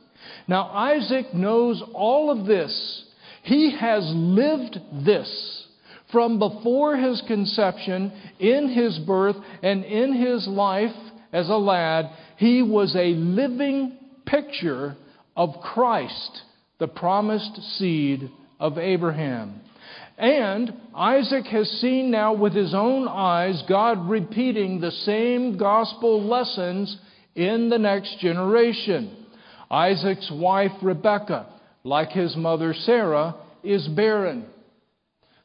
Now, 0.47 0.69
Isaac 0.69 1.33
knows 1.33 1.83
all 1.93 2.29
of 2.29 2.45
this. 2.45 3.03
He 3.41 3.75
has 3.75 4.03
lived 4.15 4.79
this 5.03 5.67
from 6.11 6.37
before 6.37 6.95
his 6.95 7.23
conception, 7.25 8.13
in 8.39 8.69
his 8.69 8.99
birth, 8.99 9.35
and 9.63 9.83
in 9.83 10.13
his 10.13 10.47
life 10.47 10.95
as 11.33 11.49
a 11.49 11.57
lad. 11.57 12.11
He 12.37 12.61
was 12.61 12.95
a 12.95 13.15
living 13.15 13.97
picture 14.27 14.95
of 15.35 15.49
Christ, 15.73 16.43
the 16.77 16.87
promised 16.87 17.59
seed 17.77 18.29
of 18.59 18.77
Abraham. 18.77 19.59
And 20.17 20.73
Isaac 20.95 21.45
has 21.47 21.69
seen 21.81 22.11
now 22.11 22.33
with 22.33 22.53
his 22.53 22.73
own 22.73 23.07
eyes 23.07 23.63
God 23.67 24.09
repeating 24.09 24.79
the 24.79 24.91
same 24.91 25.57
gospel 25.57 26.23
lessons 26.23 26.95
in 27.35 27.69
the 27.69 27.79
next 27.79 28.19
generation. 28.19 29.25
Isaac's 29.71 30.29
wife 30.31 30.71
Rebekah, 30.81 31.47
like 31.83 32.09
his 32.09 32.35
mother 32.35 32.73
Sarah, 32.73 33.35
is 33.63 33.87
barren. 33.87 34.45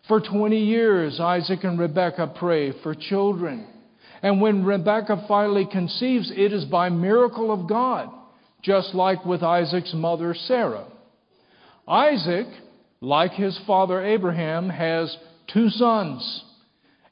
For 0.06 0.20
20 0.20 0.58
years, 0.58 1.18
Isaac 1.20 1.64
and 1.64 1.78
Rebekah 1.78 2.34
pray 2.38 2.72
for 2.82 2.94
children. 2.94 3.66
And 4.22 4.40
when 4.40 4.64
Rebekah 4.64 5.24
finally 5.28 5.66
conceives, 5.70 6.30
it 6.34 6.52
is 6.52 6.64
by 6.64 6.88
miracle 6.88 7.52
of 7.52 7.68
God, 7.68 8.10
just 8.62 8.94
like 8.94 9.24
with 9.24 9.42
Isaac's 9.42 9.94
mother 9.94 10.34
Sarah. 10.34 10.86
Isaac 11.86 12.46
like 13.00 13.32
his 13.32 13.58
father 13.66 14.04
Abraham, 14.04 14.68
has 14.68 15.16
two 15.52 15.70
sons. 15.70 16.44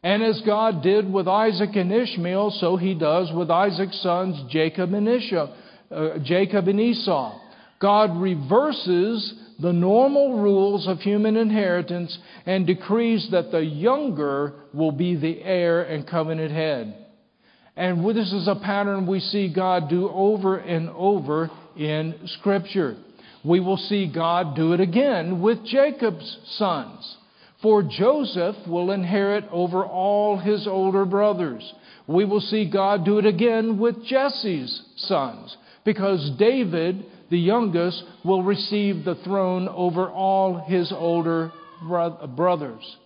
And 0.02 0.23
as 0.23 0.40
God 0.47 0.83
did 0.83 1.12
with 1.12 1.26
Isaac 1.26 1.71
and 1.75 1.93
Ishmael, 1.93 2.52
so 2.61 2.76
he 2.76 2.95
does 2.95 3.33
with 3.33 3.50
Isaac's 3.50 4.00
sons, 4.02 4.40
Jacob 4.50 4.93
and, 4.95 5.09
Esau, 5.09 5.52
uh, 5.90 6.19
Jacob 6.23 6.69
and 6.69 6.81
Esau. 6.81 7.40
God 7.81 8.16
reverses 8.16 9.35
the 9.61 9.73
normal 9.73 10.43
rules 10.43 10.87
of 10.87 11.00
human 11.00 11.37
inheritance 11.37 12.16
and 12.45 12.66
decrees 12.66 13.28
that 13.31 13.50
the 13.50 13.64
younger 13.64 14.55
will 14.73 14.93
be 14.93 15.16
the 15.16 15.43
heir 15.43 15.83
and 15.83 16.07
covenant 16.07 16.52
head. 16.52 17.07
And 17.76 18.07
this 18.16 18.33
is 18.33 18.49
a 18.49 18.55
pattern 18.55 19.07
we 19.07 19.21
see 19.21 19.52
God 19.52 19.88
do 19.88 20.09
over 20.09 20.57
and 20.57 20.88
over 20.90 21.50
in 21.76 22.14
Scripture 22.38 22.97
we 23.47 23.61
will 23.61 23.76
see 23.76 24.11
God 24.12 24.57
do 24.57 24.73
it 24.73 24.81
again 24.81 25.41
with 25.41 25.65
Jacob's 25.65 26.38
sons. 26.57 27.17
For 27.62 27.83
Joseph 27.83 28.57
will 28.67 28.91
inherit 28.91 29.45
over 29.50 29.85
all 29.85 30.37
his 30.37 30.67
older 30.67 31.05
brothers. 31.05 31.73
We 32.07 32.25
will 32.25 32.41
see 32.41 32.69
God 32.69 33.05
do 33.05 33.19
it 33.19 33.26
again 33.26 33.79
with 33.79 34.05
Jesse's 34.05 34.83
sons, 34.97 35.57
because 35.85 36.31
David, 36.38 37.07
the 37.31 37.38
youngest, 37.38 38.03
will 38.25 38.43
receive 38.43 39.05
the 39.05 39.15
throne 39.25 39.69
over 39.69 40.09
all 40.11 40.65
his 40.67 40.93
older 40.93 41.53
brothers. 42.37 42.97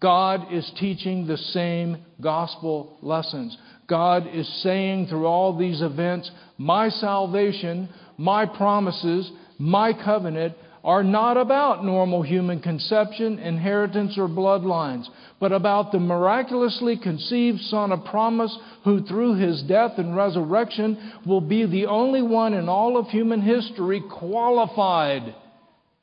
God 0.00 0.52
is 0.52 0.70
teaching 0.78 1.26
the 1.26 1.38
same 1.38 2.04
gospel 2.20 2.98
lessons. 3.02 3.56
God 3.88 4.26
is 4.32 4.48
saying 4.62 5.06
through 5.06 5.26
all 5.26 5.56
these 5.56 5.80
events, 5.80 6.30
my 6.58 6.90
salvation, 6.90 7.88
my 8.18 8.46
promises, 8.46 9.30
my 9.58 9.92
covenant 9.92 10.54
are 10.86 11.02
not 11.02 11.36
about 11.36 11.84
normal 11.84 12.22
human 12.22 12.60
conception, 12.60 13.40
inheritance, 13.40 14.16
or 14.16 14.28
bloodlines, 14.28 15.04
but 15.40 15.50
about 15.50 15.90
the 15.90 15.98
miraculously 15.98 16.96
conceived 16.96 17.58
Son 17.62 17.90
of 17.90 18.04
promise 18.04 18.56
who, 18.84 19.04
through 19.04 19.34
his 19.34 19.62
death 19.64 19.92
and 19.98 20.14
resurrection, 20.14 21.12
will 21.26 21.40
be 21.40 21.66
the 21.66 21.86
only 21.86 22.22
one 22.22 22.54
in 22.54 22.68
all 22.68 22.96
of 22.96 23.08
human 23.08 23.42
history 23.42 24.00
qualified 24.08 25.34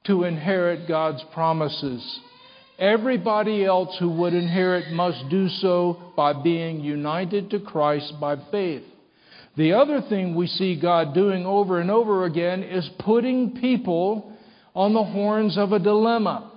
to 0.05 0.25
inherit 0.25 0.86
God's 0.86 1.24
promises. 1.33 2.19
Everybody 2.77 3.63
else 3.63 3.95
who 4.00 4.10
would 4.10 4.33
inherit 4.33 4.91
must 4.91 5.29
do 5.29 5.48
so 5.48 6.12
by 6.17 6.33
being 6.33 6.81
united 6.81 7.51
to 7.51 7.60
Christ 7.62 8.15
by 8.19 8.36
faith. 8.51 8.83
The 9.55 9.74
other 9.74 10.01
thing 10.01 10.36
we 10.36 10.48
see 10.48 10.79
God 10.79 11.13
doing 11.13 11.45
over 11.45 11.79
and 11.79 11.91
over 11.91 12.25
again 12.25 12.63
is 12.63 12.89
putting 13.00 13.60
people 13.62 14.33
on 14.74 14.93
the 14.93 15.03
horns 15.03 15.57
of 15.57 15.72
a 15.72 15.79
dilemma. 15.79 16.51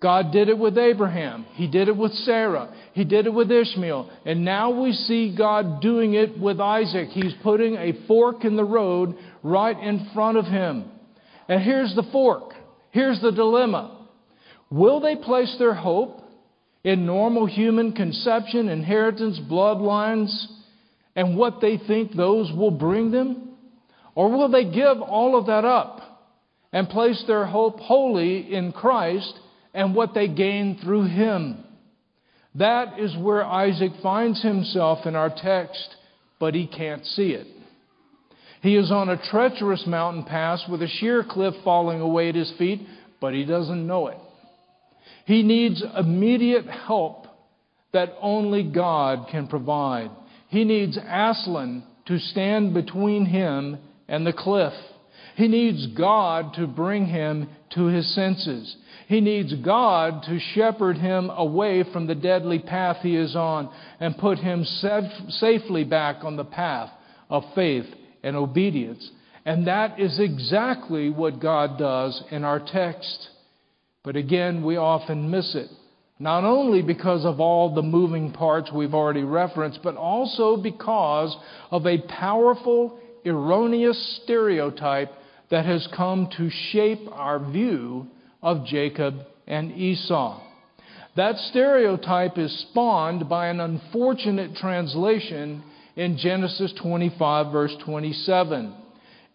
God 0.00 0.32
did 0.32 0.48
it 0.48 0.56
with 0.56 0.78
Abraham. 0.78 1.44
He 1.54 1.66
did 1.66 1.88
it 1.88 1.96
with 1.96 2.12
Sarah. 2.12 2.72
He 2.94 3.04
did 3.04 3.26
it 3.26 3.34
with 3.34 3.50
Ishmael. 3.50 4.10
And 4.24 4.44
now 4.44 4.70
we 4.70 4.92
see 4.92 5.34
God 5.36 5.82
doing 5.82 6.14
it 6.14 6.38
with 6.38 6.60
Isaac. 6.60 7.08
He's 7.08 7.34
putting 7.42 7.74
a 7.74 8.06
fork 8.06 8.44
in 8.44 8.56
the 8.56 8.64
road 8.64 9.16
right 9.42 9.78
in 9.78 10.08
front 10.14 10.38
of 10.38 10.44
him. 10.44 10.84
And 11.48 11.62
here's 11.62 11.94
the 11.96 12.08
fork. 12.12 12.54
Here's 12.90 13.20
the 13.20 13.32
dilemma. 13.32 14.06
Will 14.70 15.00
they 15.00 15.16
place 15.16 15.54
their 15.58 15.74
hope 15.74 16.22
in 16.84 17.04
normal 17.04 17.46
human 17.46 17.92
conception, 17.92 18.68
inheritance, 18.68 19.40
bloodlines, 19.50 20.46
and 21.18 21.36
what 21.36 21.60
they 21.60 21.76
think 21.76 22.12
those 22.12 22.52
will 22.52 22.70
bring 22.70 23.10
them? 23.10 23.48
Or 24.14 24.30
will 24.30 24.48
they 24.48 24.70
give 24.70 25.02
all 25.02 25.36
of 25.36 25.46
that 25.46 25.64
up 25.64 26.00
and 26.72 26.88
place 26.88 27.24
their 27.26 27.44
hope 27.44 27.80
wholly 27.80 28.54
in 28.54 28.70
Christ 28.70 29.34
and 29.74 29.96
what 29.96 30.14
they 30.14 30.28
gain 30.28 30.78
through 30.80 31.06
Him? 31.06 31.64
That 32.54 33.00
is 33.00 33.16
where 33.16 33.44
Isaac 33.44 33.94
finds 34.00 34.40
himself 34.42 35.06
in 35.06 35.16
our 35.16 35.28
text, 35.28 35.96
but 36.38 36.54
he 36.54 36.68
can't 36.68 37.04
see 37.04 37.30
it. 37.30 37.48
He 38.62 38.76
is 38.76 38.92
on 38.92 39.08
a 39.08 39.20
treacherous 39.30 39.88
mountain 39.88 40.22
pass 40.22 40.62
with 40.70 40.82
a 40.82 40.88
sheer 40.88 41.24
cliff 41.28 41.54
falling 41.64 42.00
away 42.00 42.28
at 42.28 42.36
his 42.36 42.52
feet, 42.58 42.86
but 43.20 43.34
he 43.34 43.44
doesn't 43.44 43.88
know 43.88 44.06
it. 44.06 44.18
He 45.26 45.42
needs 45.42 45.82
immediate 45.96 46.66
help 46.66 47.26
that 47.92 48.14
only 48.20 48.62
God 48.62 49.26
can 49.32 49.48
provide. 49.48 50.10
He 50.48 50.64
needs 50.64 50.96
Aslan 50.96 51.84
to 52.06 52.18
stand 52.18 52.74
between 52.74 53.26
him 53.26 53.78
and 54.08 54.26
the 54.26 54.32
cliff. 54.32 54.72
He 55.36 55.46
needs 55.46 55.86
God 55.88 56.54
to 56.54 56.66
bring 56.66 57.06
him 57.06 57.48
to 57.74 57.86
his 57.86 58.12
senses. 58.14 58.76
He 59.06 59.20
needs 59.20 59.54
God 59.54 60.22
to 60.24 60.38
shepherd 60.38 60.98
him 60.98 61.30
away 61.30 61.84
from 61.92 62.06
the 62.06 62.14
deadly 62.14 62.58
path 62.58 62.98
he 63.02 63.16
is 63.16 63.36
on 63.36 63.70
and 64.00 64.18
put 64.18 64.38
him 64.38 64.64
safely 64.64 65.84
back 65.84 66.24
on 66.24 66.36
the 66.36 66.44
path 66.44 66.90
of 67.30 67.44
faith 67.54 67.86
and 68.22 68.36
obedience. 68.36 69.10
And 69.44 69.66
that 69.66 70.00
is 70.00 70.18
exactly 70.18 71.08
what 71.08 71.40
God 71.40 71.78
does 71.78 72.22
in 72.30 72.44
our 72.44 72.58
text. 72.60 73.28
But 74.02 74.16
again, 74.16 74.64
we 74.64 74.76
often 74.76 75.30
miss 75.30 75.54
it. 75.54 75.70
Not 76.18 76.44
only 76.44 76.82
because 76.82 77.24
of 77.24 77.38
all 77.38 77.74
the 77.74 77.82
moving 77.82 78.32
parts 78.32 78.72
we've 78.72 78.94
already 78.94 79.22
referenced, 79.22 79.80
but 79.82 79.96
also 79.96 80.56
because 80.56 81.36
of 81.70 81.86
a 81.86 82.02
powerful, 82.02 82.98
erroneous 83.24 84.20
stereotype 84.24 85.12
that 85.50 85.64
has 85.64 85.86
come 85.96 86.28
to 86.36 86.50
shape 86.72 87.00
our 87.12 87.38
view 87.38 88.08
of 88.42 88.66
Jacob 88.66 89.14
and 89.46 89.72
Esau. 89.72 90.40
That 91.16 91.36
stereotype 91.50 92.36
is 92.36 92.66
spawned 92.70 93.28
by 93.28 93.48
an 93.48 93.60
unfortunate 93.60 94.56
translation 94.56 95.62
in 95.96 96.18
Genesis 96.18 96.72
25, 96.80 97.52
verse 97.52 97.74
27. 97.84 98.74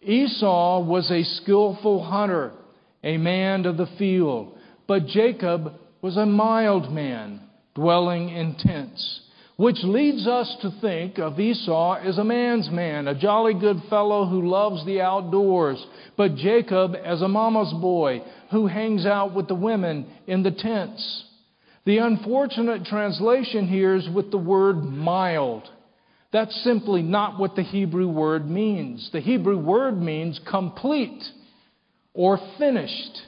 Esau 0.02 0.84
was 0.84 1.10
a 1.10 1.24
skillful 1.42 2.02
hunter, 2.02 2.52
a 3.02 3.16
man 3.16 3.66
of 3.66 3.76
the 3.76 3.88
field, 3.98 4.56
but 4.86 5.06
Jacob 5.06 5.72
was 6.04 6.18
a 6.18 6.26
mild 6.26 6.92
man, 6.92 7.40
dwelling 7.74 8.28
in 8.28 8.54
tents, 8.56 9.20
which 9.56 9.78
leads 9.82 10.26
us 10.26 10.54
to 10.60 10.70
think 10.82 11.18
of 11.18 11.40
Esau 11.40 11.94
as 11.94 12.18
a 12.18 12.24
man's 12.24 12.68
man, 12.68 13.08
a 13.08 13.18
jolly 13.18 13.54
good 13.54 13.78
fellow 13.88 14.26
who 14.26 14.46
loves 14.46 14.84
the 14.84 15.00
outdoors, 15.00 15.82
but 16.14 16.36
Jacob 16.36 16.94
as 17.02 17.22
a 17.22 17.28
mama's 17.28 17.72
boy 17.80 18.22
who 18.50 18.66
hangs 18.66 19.06
out 19.06 19.34
with 19.34 19.48
the 19.48 19.54
women 19.54 20.06
in 20.26 20.42
the 20.42 20.50
tents. 20.50 21.24
The 21.86 21.96
unfortunate 21.96 22.84
translation 22.84 23.66
here 23.66 23.94
is 23.94 24.06
with 24.06 24.30
the 24.30 24.36
word 24.36 24.84
mild. 24.84 25.66
That's 26.34 26.54
simply 26.64 27.00
not 27.00 27.40
what 27.40 27.56
the 27.56 27.62
Hebrew 27.62 28.08
word 28.08 28.46
means. 28.46 29.08
The 29.10 29.20
Hebrew 29.20 29.56
word 29.56 29.98
means 29.98 30.38
complete 30.50 31.24
or 32.12 32.38
finished. 32.58 33.22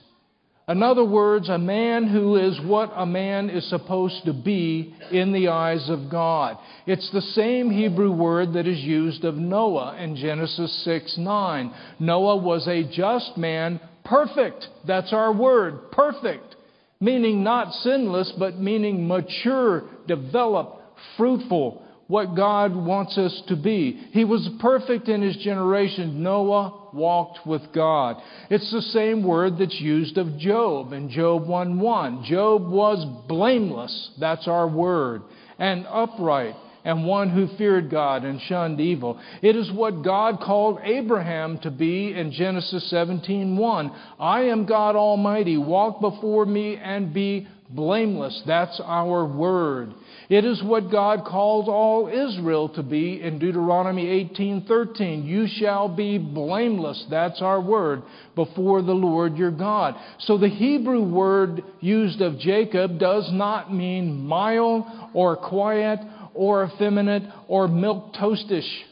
In 0.69 0.83
other 0.83 1.05
words, 1.05 1.49
a 1.49 1.59
man 1.59 2.09
who 2.09 2.35
is 2.35 2.61
what 2.61 2.93
a 2.97 3.07
man 3.07 3.51
is 3.51 3.69
supposed 3.71 4.25
to 4.25 4.33
be 4.33 4.93
in 5.13 5.33
the 5.33 5.47
eyes 5.47 5.89
of 5.89 6.11
God. 6.11 6.59
It's 6.89 7.09
the 7.13 7.23
same 7.23 7.71
Hebrew 7.71 8.11
word 8.11 8.55
that 8.55 8.67
is 8.67 8.81
used 8.81 9.25
of 9.25 9.37
Noah 9.37 9.97
in 9.97 10.17
Genesis 10.17 10.85
6 10.85 11.19
9. 11.19 11.75
Noah 12.01 12.37
was 12.39 12.67
a 12.67 12.83
just 12.83 13.37
man, 13.37 13.79
perfect. 14.05 14.67
That's 14.85 15.13
our 15.13 15.33
word, 15.33 15.93
perfect. 15.93 16.57
Meaning 16.99 17.45
not 17.45 17.73
sinless, 17.73 18.33
but 18.37 18.59
meaning 18.59 19.07
mature, 19.07 19.85
developed, 20.09 20.81
fruitful, 21.17 21.87
what 22.09 22.35
God 22.35 22.75
wants 22.75 23.17
us 23.19 23.43
to 23.49 23.57
be. 23.57 24.09
He 24.13 24.25
was 24.25 24.49
perfect 24.61 25.09
in 25.09 25.23
his 25.23 25.37
generation. 25.37 26.25
Noah 26.25 26.86
walked 26.97 27.47
with 27.47 27.73
God. 27.73 28.17
It's 28.51 28.71
the 28.73 28.83
same 28.83 29.23
word 29.23 29.59
that's 29.59 29.81
used 29.81 30.19
of 30.19 30.39
Job 30.39 30.93
in 30.93 31.11
Job 31.11 31.47
1 31.47 31.79
1. 31.79 32.25
Job 32.25 32.69
was 32.69 33.05
blameless. 33.29 34.11
That's 34.19 34.49
our 34.49 34.67
word. 34.67 35.23
And 35.59 35.87
upright 35.87 36.57
and 36.87 37.05
one 37.05 37.29
who 37.29 37.49
feared 37.57 37.91
God 37.91 38.25
and 38.25 38.41
shunned 38.41 38.81
evil. 38.81 39.19
It 39.43 39.57
is 39.57 39.71
what 39.73 40.05
God 40.05 40.41
called 40.41 40.79
Abraham 40.85 41.59
to 41.59 41.71
be 41.71 42.15
in 42.15 42.31
Genesis 42.31 42.89
17:1. 42.91 43.91
I 44.21 44.43
am 44.43 44.67
God 44.67 44.95
Almighty, 44.95 45.57
walk 45.57 46.01
before 46.01 46.47
me 46.47 46.77
and 46.77 47.13
be 47.13 47.49
blameless. 47.71 48.43
That's 48.47 48.81
our 48.85 49.25
word. 49.25 49.93
It 50.29 50.45
is 50.45 50.63
what 50.63 50.91
God 50.91 51.25
called 51.25 51.69
all 51.69 52.09
Israel 52.09 52.69
to 52.71 52.83
be 52.83 53.23
in 53.23 53.39
Deuteronomy 53.39 54.07
18:13. 54.07 55.25
You 55.25 55.47
shall 55.47 55.89
be 55.89 56.19
blameless, 56.19 57.07
that's 57.11 57.41
our 57.41 57.61
word, 57.61 58.03
before 58.35 58.83
the 58.83 58.95
Lord 58.95 59.37
your 59.37 59.51
God. 59.51 59.95
So 60.19 60.37
the 60.37 60.49
Hebrew 60.49 61.03
word 61.03 61.63
used 61.81 62.21
of 62.21 62.39
Jacob 62.39 62.99
does 62.99 63.31
not 63.33 63.73
mean 63.73 64.27
mild 64.27 64.85
or 65.13 65.37
quiet 65.37 66.01
or 66.35 66.65
effeminate 66.65 67.23
or 67.49 67.69
milk 67.69 68.15
toastish. 68.15 68.85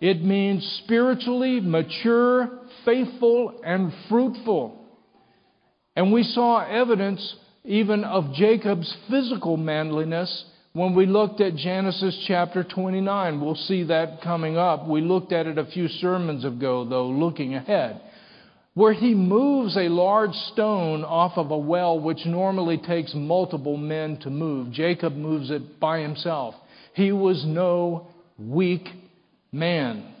It 0.00 0.22
means 0.22 0.62
spiritually 0.84 1.60
mature, 1.60 2.50
faithful, 2.84 3.60
and 3.64 3.92
fruitful. 4.08 4.80
And 5.96 6.12
we 6.12 6.24
saw 6.24 6.58
evidence 6.66 7.36
even 7.64 8.04
of 8.04 8.34
Jacob's 8.34 8.94
physical 9.08 9.56
manliness 9.56 10.44
when 10.74 10.94
we 10.94 11.06
looked 11.06 11.40
at 11.40 11.56
Genesis 11.56 12.24
chapter 12.26 12.62
29. 12.62 13.40
We'll 13.40 13.54
see 13.54 13.84
that 13.84 14.20
coming 14.22 14.58
up. 14.58 14.86
We 14.86 15.00
looked 15.00 15.32
at 15.32 15.46
it 15.46 15.56
a 15.56 15.64
few 15.64 15.88
sermons 15.88 16.44
ago, 16.44 16.84
though, 16.84 17.08
looking 17.08 17.54
ahead, 17.54 18.02
where 18.74 18.92
he 18.92 19.14
moves 19.14 19.76
a 19.76 19.88
large 19.88 20.34
stone 20.52 21.04
off 21.04 21.32
of 21.36 21.50
a 21.50 21.56
well 21.56 21.98
which 21.98 22.26
normally 22.26 22.76
takes 22.76 23.14
multiple 23.14 23.78
men 23.78 24.18
to 24.18 24.30
move. 24.30 24.70
Jacob 24.70 25.14
moves 25.14 25.50
it 25.50 25.80
by 25.80 26.00
himself. 26.00 26.54
He 26.94 27.12
was 27.12 27.44
no 27.46 28.08
weak 28.38 28.86
man. 29.52 30.12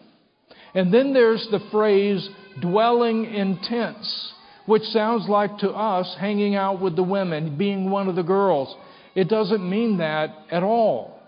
And 0.74 0.92
then 0.94 1.12
there's 1.12 1.46
the 1.50 1.60
phrase 1.70 2.26
dwelling 2.60 3.26
in 3.26 3.58
tents 3.58 4.33
which 4.66 4.82
sounds 4.84 5.28
like 5.28 5.58
to 5.58 5.70
us 5.70 6.14
hanging 6.18 6.54
out 6.54 6.80
with 6.80 6.96
the 6.96 7.02
women, 7.02 7.56
being 7.56 7.90
one 7.90 8.08
of 8.08 8.16
the 8.16 8.22
girls. 8.22 8.74
It 9.14 9.28
doesn't 9.28 9.68
mean 9.68 9.98
that 9.98 10.30
at 10.50 10.62
all. 10.62 11.20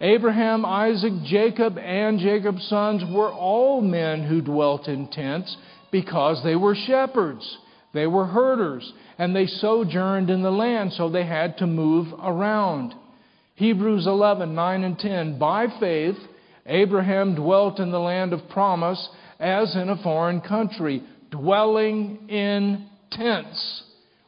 Abraham, 0.00 0.64
Isaac, 0.64 1.12
Jacob, 1.24 1.78
and 1.78 2.18
Jacob's 2.18 2.66
sons 2.68 3.02
were 3.08 3.30
all 3.32 3.80
men 3.80 4.24
who 4.24 4.40
dwelt 4.40 4.88
in 4.88 5.08
tents 5.08 5.56
because 5.92 6.42
they 6.42 6.56
were 6.56 6.74
shepherds. 6.74 7.58
They 7.94 8.06
were 8.06 8.26
herders, 8.26 8.90
and 9.18 9.34
they 9.36 9.46
sojourned 9.46 10.28
in 10.28 10.42
the 10.42 10.50
land, 10.50 10.92
so 10.94 11.08
they 11.08 11.24
had 11.24 11.58
to 11.58 11.66
move 11.66 12.12
around. 12.20 12.94
Hebrews 13.54 14.06
11, 14.06 14.54
9 14.54 14.84
and 14.84 14.98
10. 14.98 15.38
By 15.38 15.66
faith, 15.78 16.16
Abraham 16.66 17.34
dwelt 17.34 17.78
in 17.78 17.92
the 17.92 18.00
land 18.00 18.32
of 18.32 18.48
promise 18.48 19.08
as 19.38 19.74
in 19.76 19.88
a 19.88 20.02
foreign 20.02 20.40
country 20.40 21.02
dwelling 21.32 22.28
in 22.28 22.86
tents 23.10 23.82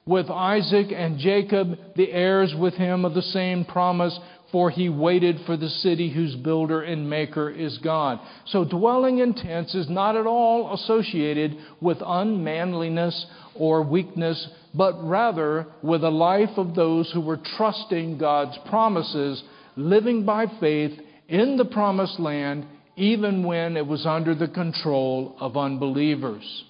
with 0.07 0.29
Isaac 0.29 0.89
and 0.95 1.19
Jacob, 1.19 1.79
the 1.97 2.11
heirs 2.11 2.55
with 2.59 2.75
him 2.75 3.05
of 3.05 3.15
the 3.15 3.23
same 3.23 3.65
promise, 3.65 4.19
for 4.51 4.71
he 4.71 4.89
waited 4.89 5.41
for 5.47 5.57
the 5.57 5.69
city 5.69 6.11
whose 6.11 6.37
builder 6.37 6.83
and 6.83 7.09
maker 7.09 7.51
is 7.51 7.79
God. 7.79 8.21
So, 8.47 8.65
dwelling 8.65 9.19
in 9.19 9.35
tents 9.35 9.75
is 9.75 9.89
not 9.89 10.17
at 10.17 10.27
all 10.27 10.75
associated 10.75 11.57
with 11.81 11.99
unmanliness 12.05 13.27
or 13.55 13.83
weakness, 13.83 14.49
but 14.75 14.95
rather 15.03 15.67
with 15.83 16.05
a 16.05 16.11
life 16.11 16.57
of 16.57 16.75
those 16.75 17.11
who 17.13 17.21
were 17.21 17.41
trusting 17.57 18.19
God's 18.19 18.59
promises, 18.69 19.43
living 19.77 20.25
by 20.25 20.47
faith 20.61 20.99
in 21.29 21.57
the 21.57 21.65
promised 21.65 22.21
land, 22.21 22.67
even 22.97 23.45
when 23.45 23.77
it 23.77 23.87
was 23.87 24.07
under 24.07 24.35
the 24.35 24.49
control 24.49 25.37
of 25.41 25.57
unbelievers. 25.57 26.65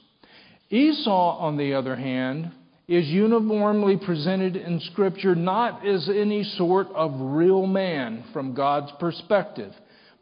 Esau, 0.71 1.39
on 1.39 1.57
the 1.57 1.75
other 1.75 1.97
hand, 1.97 2.51
is 2.87 3.07
uniformly 3.07 3.97
presented 3.97 4.57
in 4.57 4.81
Scripture 4.81 5.35
not 5.35 5.87
as 5.87 6.09
any 6.09 6.45
sort 6.45 6.89
of 6.95 7.13
real 7.19 7.67
man 7.67 8.25
from 8.33 8.55
God's 8.55 8.93
perspective, 8.99 9.73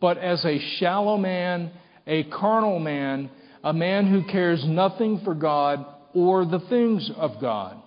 but 0.00 0.18
as 0.18 0.44
a 0.44 0.60
shallow 0.78 1.16
man, 1.16 1.70
a 2.06 2.24
carnal 2.24 2.78
man, 2.78 3.30
a 3.64 3.72
man 3.72 4.06
who 4.06 4.24
cares 4.24 4.64
nothing 4.66 5.20
for 5.24 5.34
God 5.34 5.84
or 6.14 6.44
the 6.44 6.60
things 6.68 7.10
of 7.16 7.40
God. 7.40 7.80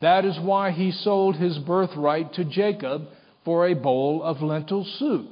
That 0.00 0.24
is 0.24 0.38
why 0.40 0.70
he 0.70 0.92
sold 0.92 1.36
his 1.36 1.58
birthright 1.58 2.34
to 2.34 2.44
Jacob 2.44 3.08
for 3.44 3.66
a 3.66 3.74
bowl 3.74 4.22
of 4.22 4.42
lentil 4.42 4.86
soup. 4.98 5.28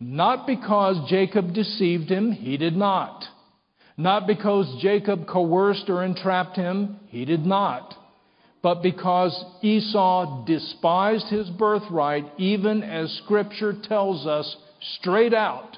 Not 0.00 0.46
because 0.46 1.08
Jacob 1.08 1.52
deceived 1.52 2.10
him, 2.10 2.32
he 2.32 2.56
did 2.56 2.76
not. 2.76 3.24
Not 4.00 4.26
because 4.26 4.80
Jacob 4.80 5.26
coerced 5.26 5.90
or 5.90 6.02
entrapped 6.02 6.56
him, 6.56 6.96
he 7.08 7.26
did 7.26 7.44
not, 7.44 7.94
but 8.62 8.82
because 8.82 9.44
Esau 9.60 10.46
despised 10.46 11.26
his 11.28 11.50
birthright, 11.50 12.24
even 12.38 12.82
as 12.82 13.12
Scripture 13.24 13.74
tells 13.74 14.26
us 14.26 14.56
straight 14.96 15.34
out. 15.34 15.76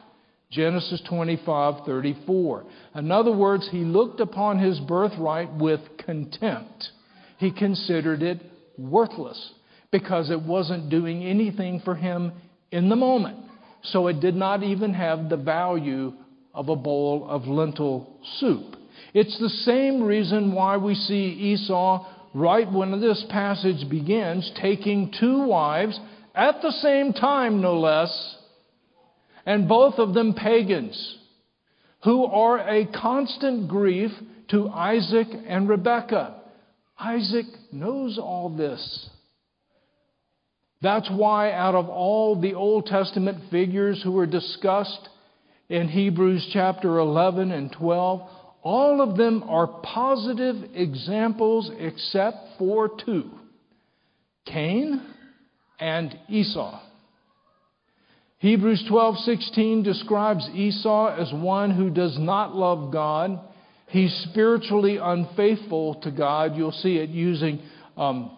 Genesis 0.53 1.03
25:34. 1.11 2.63
In 2.95 3.11
other 3.11 3.33
words, 3.33 3.69
he 3.73 3.81
looked 3.81 4.21
upon 4.21 4.61
his 4.61 4.79
birthright 4.79 5.53
with 5.55 5.81
contempt. 5.97 6.91
He 7.39 7.51
considered 7.51 8.23
it 8.23 8.39
worthless 8.79 9.53
because 9.91 10.31
it 10.31 10.43
wasn't 10.43 10.91
doing 10.91 11.25
anything 11.25 11.81
for 11.81 11.97
him 11.97 12.31
in 12.71 12.89
the 12.89 12.95
moment. 12.95 13.39
So 13.83 14.07
it 14.07 14.21
did 14.21 14.37
not 14.37 14.63
even 14.63 14.95
have 14.95 15.29
the 15.29 15.37
value 15.37 16.13
of 16.55 16.69
a 16.69 16.77
bowl 16.77 17.27
of 17.29 17.47
lentil 17.47 18.19
soup. 18.39 18.77
It's 19.15 19.39
the 19.39 19.49
same 19.49 20.03
reason 20.03 20.53
why 20.53 20.77
we 20.77 20.95
see 20.95 21.53
Esau, 21.53 22.07
right 22.35 22.71
when 22.71 23.01
this 23.01 23.25
passage 23.31 23.89
begins, 23.89 24.51
taking 24.61 25.13
two 25.19 25.45
wives 25.47 25.99
at 26.35 26.63
the 26.63 26.73
same 26.73 27.13
time, 27.13 27.61
no 27.61 27.79
less, 27.79 28.37
and 29.45 29.69
both 29.69 29.95
of 29.99 30.15
them 30.15 30.35
pagans, 30.35 31.19
who 32.05 32.25
are 32.25 32.59
a 32.59 32.87
constant 32.87 33.69
grief 33.69 34.11
to 34.51 34.69
Isaac 34.69 35.29
and 35.47 35.69
Rebekah. 35.69 36.41
Isaac 36.99 37.47
knows 37.71 38.19
all 38.19 38.49
this. 38.49 39.09
That's 40.81 41.09
why, 41.11 41.53
out 41.53 41.75
of 41.75 41.89
all 41.89 42.41
the 42.41 42.55
Old 42.55 42.87
Testament 42.87 43.51
figures 43.51 44.01
who 44.03 44.19
are 44.19 44.27
discussed 44.27 45.09
in 45.73 45.89
Hebrews 45.89 46.51
chapter 46.53 46.99
11 46.99 47.51
and 47.51 47.73
12, 47.73 48.29
all 48.63 49.01
of 49.01 49.17
them 49.17 49.43
are 49.45 49.67
positive 49.67 50.57
examples 50.75 51.71
except 51.79 52.37
for 52.59 52.91
two 53.07 53.31
Cain 54.45 55.01
and 55.81 56.15
Esau. 56.29 56.79
Hebrews 58.39 58.85
12:16 58.91 59.83
describes 59.83 60.47
Esau 60.51 61.07
as 61.07 61.33
one 61.33 61.71
who 61.71 61.89
does 61.89 62.19
not 62.19 62.55
love 62.55 62.93
God. 62.93 63.41
He's 63.87 64.15
spiritually 64.31 64.99
unfaithful 64.99 65.95
to 66.03 66.11
God. 66.11 66.55
You'll 66.55 66.73
see 66.73 66.99
it 66.99 67.09
using 67.09 67.61
um, 67.97 68.31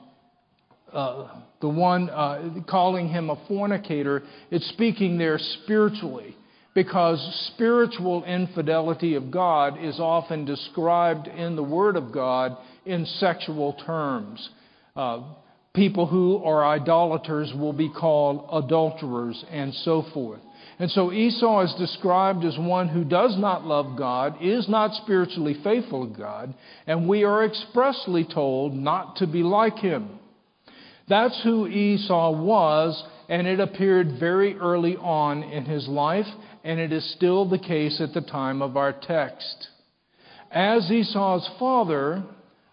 uh, 0.92 1.28
the 1.60 1.68
one 1.68 2.10
uh, 2.10 2.60
calling 2.68 3.08
him 3.08 3.28
a 3.28 3.36
fornicator, 3.48 4.22
it's 4.52 4.68
speaking 4.68 5.18
there 5.18 5.38
spiritually 5.38 6.36
because 6.74 7.50
spiritual 7.54 8.24
infidelity 8.24 9.14
of 9.14 9.30
God 9.30 9.82
is 9.82 10.00
often 10.00 10.44
described 10.44 11.28
in 11.28 11.56
the 11.56 11.62
Word 11.62 11.96
of 11.96 12.12
God 12.12 12.56
in 12.84 13.06
sexual 13.06 13.74
terms. 13.86 14.48
Uh, 14.96 15.22
people 15.74 16.06
who 16.06 16.42
are 16.44 16.64
idolaters 16.64 17.52
will 17.56 17.72
be 17.72 17.88
called 17.88 18.48
adulterers 18.52 19.44
and 19.50 19.72
so 19.74 20.04
forth. 20.12 20.40
And 20.78 20.90
so 20.90 21.12
Esau 21.12 21.62
is 21.62 21.74
described 21.78 22.44
as 22.44 22.58
one 22.58 22.88
who 22.88 23.04
does 23.04 23.36
not 23.38 23.64
love 23.64 23.96
God, 23.96 24.36
is 24.42 24.68
not 24.68 24.94
spiritually 25.02 25.56
faithful 25.62 26.08
to 26.08 26.18
God, 26.18 26.54
and 26.86 27.08
we 27.08 27.22
are 27.22 27.44
expressly 27.44 28.24
told 28.24 28.74
not 28.74 29.16
to 29.16 29.26
be 29.26 29.44
like 29.44 29.78
him. 29.78 30.18
That's 31.08 31.38
who 31.44 31.68
Esau 31.68 32.32
was, 32.42 33.02
and 33.28 33.46
it 33.46 33.60
appeared 33.60 34.18
very 34.18 34.56
early 34.56 34.96
on 34.96 35.42
in 35.44 35.64
his 35.64 35.86
life, 35.86 36.26
and 36.64 36.80
it 36.80 36.92
is 36.92 37.04
still 37.12 37.48
the 37.48 37.58
case 37.58 38.00
at 38.00 38.14
the 38.14 38.22
time 38.22 38.62
of 38.62 38.76
our 38.76 38.92
text. 38.92 39.68
As 40.50 40.90
Esau's 40.90 41.48
father, 41.58 42.24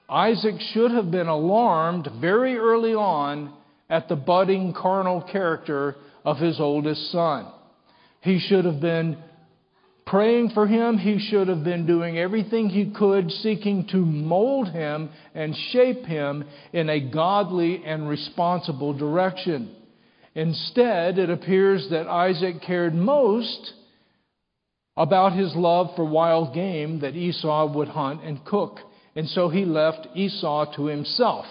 Isaac 0.09 0.55
should 0.73 0.91
have 0.91 1.11
been 1.11 1.27
alarmed 1.27 2.09
very 2.19 2.57
early 2.57 2.93
on 2.93 3.53
at 3.89 4.07
the 4.07 4.15
budding 4.15 4.73
carnal 4.73 5.21
character 5.21 5.95
of 6.23 6.37
his 6.37 6.59
oldest 6.59 7.11
son. 7.11 7.47
He 8.21 8.39
should 8.39 8.63
have 8.65 8.79
been 8.79 9.17
praying 10.05 10.51
for 10.51 10.67
him. 10.67 10.97
He 10.97 11.19
should 11.19 11.49
have 11.49 11.63
been 11.63 11.85
doing 11.85 12.17
everything 12.17 12.69
he 12.69 12.91
could, 12.91 13.29
seeking 13.31 13.87
to 13.87 13.97
mold 13.97 14.69
him 14.69 15.09
and 15.35 15.55
shape 15.71 16.05
him 16.05 16.45
in 16.71 16.89
a 16.89 16.99
godly 16.99 17.83
and 17.83 18.07
responsible 18.07 18.93
direction. 18.93 19.75
Instead, 20.35 21.17
it 21.17 21.29
appears 21.29 21.87
that 21.89 22.07
Isaac 22.07 22.61
cared 22.61 22.93
most 22.93 23.73
about 25.01 25.33
his 25.33 25.55
love 25.55 25.95
for 25.95 26.05
wild 26.05 26.53
game 26.53 26.99
that 26.99 27.15
Esau 27.15 27.73
would 27.73 27.87
hunt 27.87 28.23
and 28.23 28.45
cook. 28.45 28.77
And 29.15 29.27
so 29.27 29.49
he 29.49 29.65
left 29.65 30.07
Esau 30.15 30.75
to 30.75 30.85
himself 30.85 31.45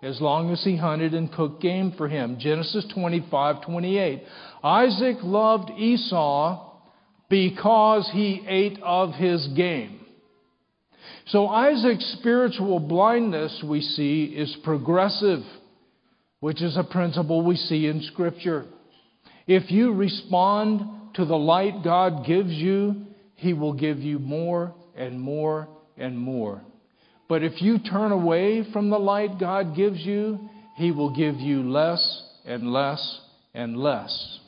as 0.00 0.20
long 0.20 0.52
as 0.52 0.62
he 0.62 0.76
hunted 0.76 1.12
and 1.12 1.32
cooked 1.32 1.60
game 1.60 1.92
for 1.96 2.08
him. 2.08 2.36
Genesis 2.38 2.86
25 2.94 3.62
28. 3.62 4.22
Isaac 4.62 5.16
loved 5.22 5.70
Esau 5.72 6.72
because 7.28 8.08
he 8.12 8.44
ate 8.46 8.78
of 8.80 9.12
his 9.14 9.44
game. 9.56 10.00
So 11.26 11.48
Isaac's 11.48 12.16
spiritual 12.20 12.78
blindness, 12.78 13.60
we 13.66 13.80
see, 13.80 14.24
is 14.24 14.56
progressive, 14.62 15.40
which 16.38 16.62
is 16.62 16.76
a 16.76 16.84
principle 16.84 17.42
we 17.42 17.56
see 17.56 17.86
in 17.88 18.02
Scripture. 18.02 18.66
If 19.48 19.72
you 19.72 19.94
respond 19.94 20.82
to 21.14 21.24
the 21.24 21.36
light 21.36 21.82
God 21.82 22.26
gives 22.26 22.52
you, 22.52 23.06
He 23.36 23.52
will 23.52 23.72
give 23.72 23.98
you 23.98 24.18
more 24.18 24.74
and 24.96 25.20
more 25.20 25.68
and 25.96 26.18
more. 26.18 26.62
But 27.28 27.42
if 27.42 27.62
you 27.62 27.78
turn 27.78 28.12
away 28.12 28.64
from 28.72 28.90
the 28.90 28.98
light 28.98 29.38
God 29.38 29.74
gives 29.74 30.00
you, 30.00 30.48
He 30.76 30.90
will 30.92 31.14
give 31.14 31.36
you 31.36 31.68
less 31.70 32.22
and 32.44 32.72
less 32.72 33.20
and 33.54 33.76
less. 33.76 34.38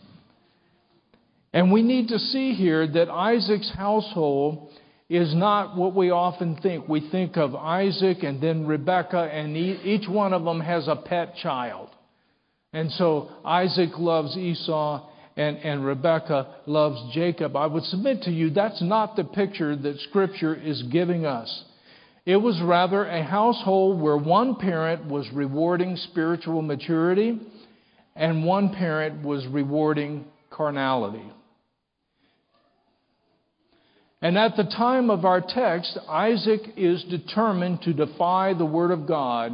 And 1.53 1.73
we 1.73 1.83
need 1.83 2.09
to 2.09 2.19
see 2.19 2.53
here 2.53 2.87
that 2.87 3.09
Isaac's 3.09 3.73
household 3.75 4.71
is 5.09 5.35
not 5.35 5.77
what 5.77 5.95
we 5.95 6.11
often 6.11 6.57
think. 6.57 6.89
We 6.89 7.09
think 7.11 7.37
of 7.37 7.55
Isaac 7.55 8.23
and 8.23 8.43
then 8.43 8.67
Rebekah, 8.67 9.31
and 9.33 9.57
each 9.57 10.09
one 10.09 10.33
of 10.33 10.45
them 10.45 10.61
has 10.61 10.89
a 10.89 10.97
pet 10.97 11.37
child. 11.37 11.91
And 12.73 12.91
so 12.93 13.31
Isaac 13.45 13.91
loves 13.99 14.37
Esau, 14.37 15.09
and, 15.37 15.59
and 15.59 15.85
Rebekah 15.85 16.47
loves 16.67 17.15
Jacob. 17.15 17.57
I 17.57 17.67
would 17.67 17.85
submit 17.85 18.23
to 18.23 18.31
you 18.31 18.51
that's 18.51 18.83
not 18.83 19.17
the 19.17 19.25
picture 19.25 19.77
that 19.77 20.01
Scripture 20.01 20.55
is 20.55 20.83
giving 20.85 21.27
us. 21.27 21.65
It 22.25 22.37
was 22.37 22.61
rather 22.63 23.05
a 23.05 23.23
household 23.23 24.01
where 24.01 24.17
one 24.17 24.57
parent 24.57 25.07
was 25.07 25.29
rewarding 25.33 25.97
spiritual 25.97 26.63
maturity 26.63 27.39
and 28.17 28.45
one 28.45 28.71
parent 28.75 29.23
was 29.23 29.47
rewarding 29.47 30.25
carnality. 30.51 31.31
And 34.23 34.39
at 34.39 34.57
the 34.57 34.65
time 34.65 35.11
of 35.11 35.25
our 35.25 35.43
text, 35.43 35.99
Isaac 36.09 36.63
is 36.77 37.05
determined 37.05 37.83
to 37.83 37.93
defy 37.93 38.55
the 38.55 38.65
word 38.65 38.91
of 38.91 39.07
God 39.07 39.53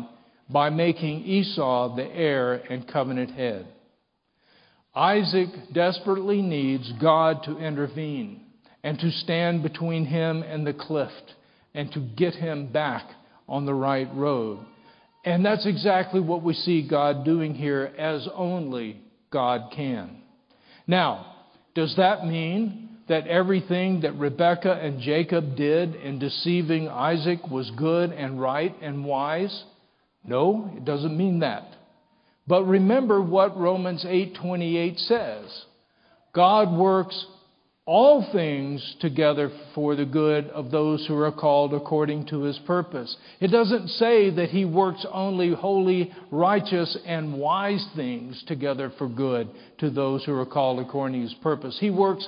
by 0.49 0.71
making 0.71 1.25
Esau 1.25 1.97
the 1.97 2.07
heir 2.07 2.55
and 2.55 2.87
covenant 2.87 3.33
head. 3.33 3.67
Isaac 4.95 5.49
desperately 5.73 6.43
needs 6.43 6.93
God 7.01 7.45
to 7.45 7.59
intervene 7.59 8.43
and 8.83 8.99
to 8.99 9.11
stand 9.11 9.63
between 9.63 10.05
him 10.05 10.43
and 10.43 10.67
the 10.67 10.75
cliff 10.75 11.13
and 11.75 11.91
to 11.93 12.01
get 12.01 12.35
him 12.35 12.71
back 12.71 13.05
on 13.49 13.65
the 13.65 13.75
right 13.75 14.09
road. 14.15 14.59
And 15.25 15.45
that's 15.45 15.67
exactly 15.67 16.21
what 16.21 16.43
we 16.43 16.53
see 16.53 16.87
God 16.87 17.25
doing 17.25 17.55
here 17.55 17.93
as 17.97 18.29
only 18.35 19.01
God 19.31 19.73
can. 19.75 20.23
Now, 20.87 21.37
does 21.75 21.95
that 21.97 22.27
mean 22.27 22.99
that 23.09 23.27
everything 23.27 24.01
that 24.03 24.19
Rebekah 24.19 24.81
and 24.83 25.01
Jacob 25.01 25.57
did 25.57 25.95
in 25.95 26.19
deceiving 26.19 26.89
Isaac 26.89 27.49
was 27.51 27.71
good 27.77 28.13
and 28.13 28.41
right 28.41 28.75
and 28.83 29.05
wise? 29.05 29.65
No, 30.25 30.73
it 30.77 30.85
doesn't 30.85 31.17
mean 31.17 31.41
that. 31.41 31.77
But 32.47 32.65
remember 32.65 33.21
what 33.23 33.57
Romans 33.57 34.05
8:28 34.05 34.99
says. 34.99 35.67
God 36.33 36.73
works 36.77 37.27
all 37.85 38.23
things 38.33 38.95
together 39.01 39.51
for 39.75 39.97
the 39.97 40.05
good 40.05 40.49
of 40.51 40.71
those 40.71 41.05
who 41.07 41.19
are 41.19 41.33
called 41.33 41.75
according 41.75 42.25
to 42.27 42.43
his 42.43 42.59
purpose. 42.61 43.17
It 43.41 43.49
doesn't 43.49 43.89
say 43.89 44.31
that 44.31 44.51
he 44.51 44.65
works 44.65 45.05
only 45.13 45.53
holy, 45.53 46.13
righteous, 46.31 46.97
and 47.05 47.39
wise 47.39 47.85
things 47.97 48.43
together 48.47 48.93
for 48.99 49.09
good 49.09 49.49
to 49.79 49.91
those 49.91 50.25
who 50.25 50.35
are 50.39 50.47
called 50.47 50.79
according 50.79 51.23
to 51.23 51.29
his 51.29 51.35
purpose. 51.43 51.77
He 51.81 51.91
works 51.91 52.27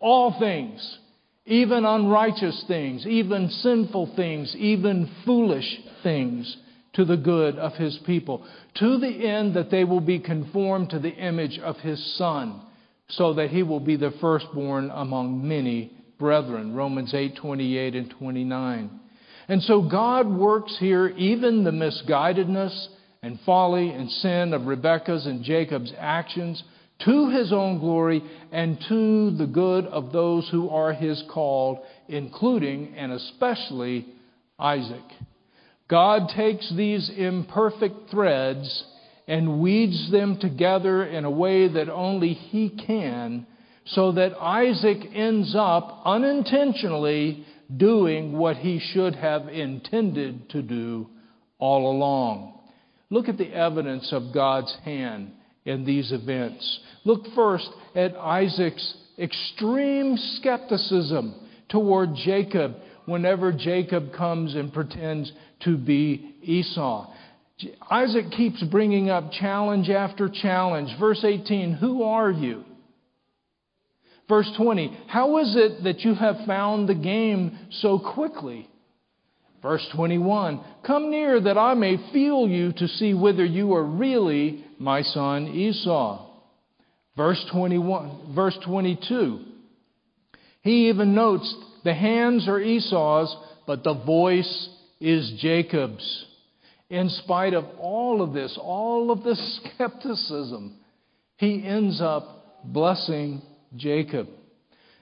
all 0.00 0.38
things, 0.38 0.98
even 1.46 1.86
unrighteous 1.86 2.64
things, 2.68 3.06
even 3.06 3.48
sinful 3.48 4.14
things, 4.16 4.54
even 4.56 5.10
foolish 5.24 5.80
things, 6.02 6.56
to 6.94 7.04
the 7.04 7.16
good 7.16 7.56
of 7.56 7.74
his 7.74 7.98
people, 8.04 8.46
to 8.74 8.98
the 8.98 9.28
end 9.28 9.54
that 9.54 9.70
they 9.70 9.84
will 9.84 10.00
be 10.00 10.18
conformed 10.18 10.90
to 10.90 10.98
the 10.98 11.14
image 11.14 11.58
of 11.58 11.76
his 11.78 12.16
Son, 12.16 12.60
so 13.08 13.34
that 13.34 13.50
he 13.50 13.62
will 13.62 13.80
be 13.80 13.96
the 13.96 14.12
firstborn 14.20 14.90
among 14.92 15.46
many 15.46 15.92
brethren. 16.18 16.74
Romans 16.74 17.12
8 17.14 17.36
28 17.36 17.94
and 17.94 18.10
29. 18.10 19.00
And 19.48 19.62
so 19.62 19.82
God 19.82 20.28
works 20.28 20.76
here 20.78 21.08
even 21.08 21.64
the 21.64 21.72
misguidedness 21.72 22.88
and 23.22 23.38
folly 23.44 23.90
and 23.90 24.10
sin 24.10 24.54
of 24.54 24.66
Rebekah's 24.66 25.26
and 25.26 25.42
Jacob's 25.42 25.92
actions 25.98 26.62
to 27.04 27.30
his 27.30 27.52
own 27.52 27.78
glory 27.78 28.22
and 28.52 28.78
to 28.88 29.30
the 29.36 29.46
good 29.46 29.86
of 29.86 30.12
those 30.12 30.48
who 30.50 30.68
are 30.68 30.92
his 30.92 31.22
called, 31.32 31.78
including 32.08 32.94
and 32.96 33.12
especially 33.12 34.06
Isaac. 34.58 35.02
God 35.90 36.28
takes 36.36 36.72
these 36.74 37.10
imperfect 37.10 38.10
threads 38.10 38.84
and 39.26 39.60
weeds 39.60 40.10
them 40.12 40.38
together 40.38 41.04
in 41.04 41.24
a 41.24 41.30
way 41.30 41.66
that 41.66 41.88
only 41.88 42.32
he 42.32 42.70
can, 42.70 43.46
so 43.86 44.12
that 44.12 44.40
Isaac 44.40 44.98
ends 45.12 45.54
up 45.58 46.02
unintentionally 46.04 47.44
doing 47.76 48.38
what 48.38 48.56
he 48.56 48.78
should 48.78 49.16
have 49.16 49.48
intended 49.48 50.48
to 50.50 50.62
do 50.62 51.08
all 51.58 51.90
along. 51.90 52.60
Look 53.10 53.28
at 53.28 53.38
the 53.38 53.52
evidence 53.52 54.12
of 54.12 54.32
God's 54.32 54.74
hand 54.84 55.32
in 55.64 55.84
these 55.84 56.12
events. 56.12 56.80
Look 57.04 57.26
first 57.34 57.68
at 57.96 58.16
Isaac's 58.16 58.94
extreme 59.18 60.16
skepticism 60.36 61.34
toward 61.68 62.14
Jacob 62.14 62.76
whenever 63.06 63.52
Jacob 63.52 64.12
comes 64.12 64.54
and 64.54 64.72
pretends 64.72 65.30
to 65.64 65.76
be 65.76 66.34
Esau. 66.42 67.12
Isaac 67.90 68.30
keeps 68.30 68.62
bringing 68.64 69.10
up 69.10 69.32
challenge 69.32 69.90
after 69.90 70.28
challenge. 70.28 70.90
Verse 70.98 71.24
18, 71.24 71.74
Who 71.74 72.02
are 72.02 72.30
you? 72.30 72.64
Verse 74.28 74.50
20, 74.56 74.96
How 75.08 75.38
is 75.38 75.56
it 75.56 75.84
that 75.84 76.00
you 76.00 76.14
have 76.14 76.46
found 76.46 76.88
the 76.88 76.94
game 76.94 77.58
so 77.80 77.98
quickly? 77.98 78.68
Verse 79.60 79.86
21, 79.94 80.60
Come 80.86 81.10
near 81.10 81.40
that 81.40 81.58
I 81.58 81.74
may 81.74 81.96
feel 82.12 82.48
you 82.48 82.72
to 82.72 82.88
see 82.88 83.12
whether 83.12 83.44
you 83.44 83.74
are 83.74 83.84
really 83.84 84.64
my 84.78 85.02
son 85.02 85.48
Esau. 85.48 86.26
Verse 87.16 87.44
21, 87.52 88.32
verse 88.34 88.56
22, 88.64 89.40
he 90.62 90.88
even 90.88 91.14
notes 91.14 91.54
the 91.84 91.94
hands 91.94 92.48
are 92.48 92.60
Esau's, 92.60 93.34
but 93.66 93.84
the 93.84 93.94
voice 93.94 94.68
is 95.00 95.32
Jacob's. 95.40 96.26
In 96.88 97.08
spite 97.08 97.54
of 97.54 97.64
all 97.78 98.20
of 98.20 98.32
this, 98.32 98.58
all 98.60 99.10
of 99.10 99.22
this 99.22 99.60
skepticism, 99.74 100.76
he 101.36 101.64
ends 101.64 102.00
up 102.00 102.64
blessing 102.64 103.42
Jacob. 103.76 104.28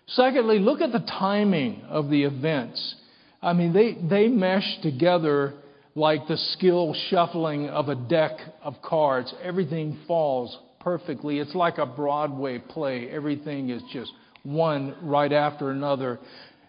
Secondly, 0.09 0.59
look 0.59 0.81
at 0.81 0.93
the 0.93 1.01
timing 1.01 1.83
of 1.89 2.09
the 2.11 2.25
events. 2.25 2.95
I 3.43 3.53
mean, 3.53 3.73
they, 3.73 3.95
they 3.95 4.29
mesh 4.29 4.81
together 4.83 5.55
like 5.95 6.29
the 6.29 6.37
skill 6.37 6.95
shuffling 7.11 7.69
of 7.69 7.89
a 7.89 7.95
deck 7.95 8.39
of 8.63 8.81
cards. 8.83 9.33
Everything 9.43 9.99
falls 10.07 10.57
perfectly. 10.81 11.39
It's 11.39 11.55
like 11.55 11.79
a 11.79 11.87
Broadway 11.87 12.59
play. 12.59 13.09
Everything 13.11 13.71
is 13.71 13.83
just 13.93 14.13
one 14.45 14.95
right 15.03 15.33
after 15.33 15.71
another. 15.71 16.19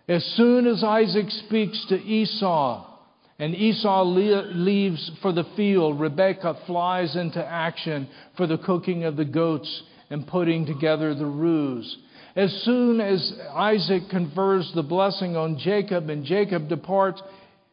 As 0.10 0.26
soon 0.36 0.66
as 0.66 0.84
Isaac 0.84 1.30
speaks 1.30 1.86
to 1.90 1.96
Esau, 1.96 2.84
and 3.38 3.54
Esau 3.54 4.04
leaves 4.04 5.12
for 5.22 5.32
the 5.32 5.44
field, 5.56 6.00
Rebekah 6.00 6.62
flies 6.66 7.16
into 7.16 7.46
action 7.46 8.10
for 8.36 8.48
the 8.48 8.58
cooking 8.58 9.04
of 9.04 9.18
the 9.18 9.24
goats 9.24 9.84
and 10.10 10.26
putting 10.26 10.66
together 10.66 11.14
the 11.14 11.28
ruse. 11.28 11.96
As 12.36 12.52
soon 12.64 13.00
as 13.00 13.34
Isaac 13.54 14.10
confers 14.10 14.72
the 14.74 14.82
blessing 14.82 15.38
on 15.38 15.60
Jacob 15.60 16.10
and 16.10 16.26
Jacob 16.26 16.70
departs, 16.70 17.22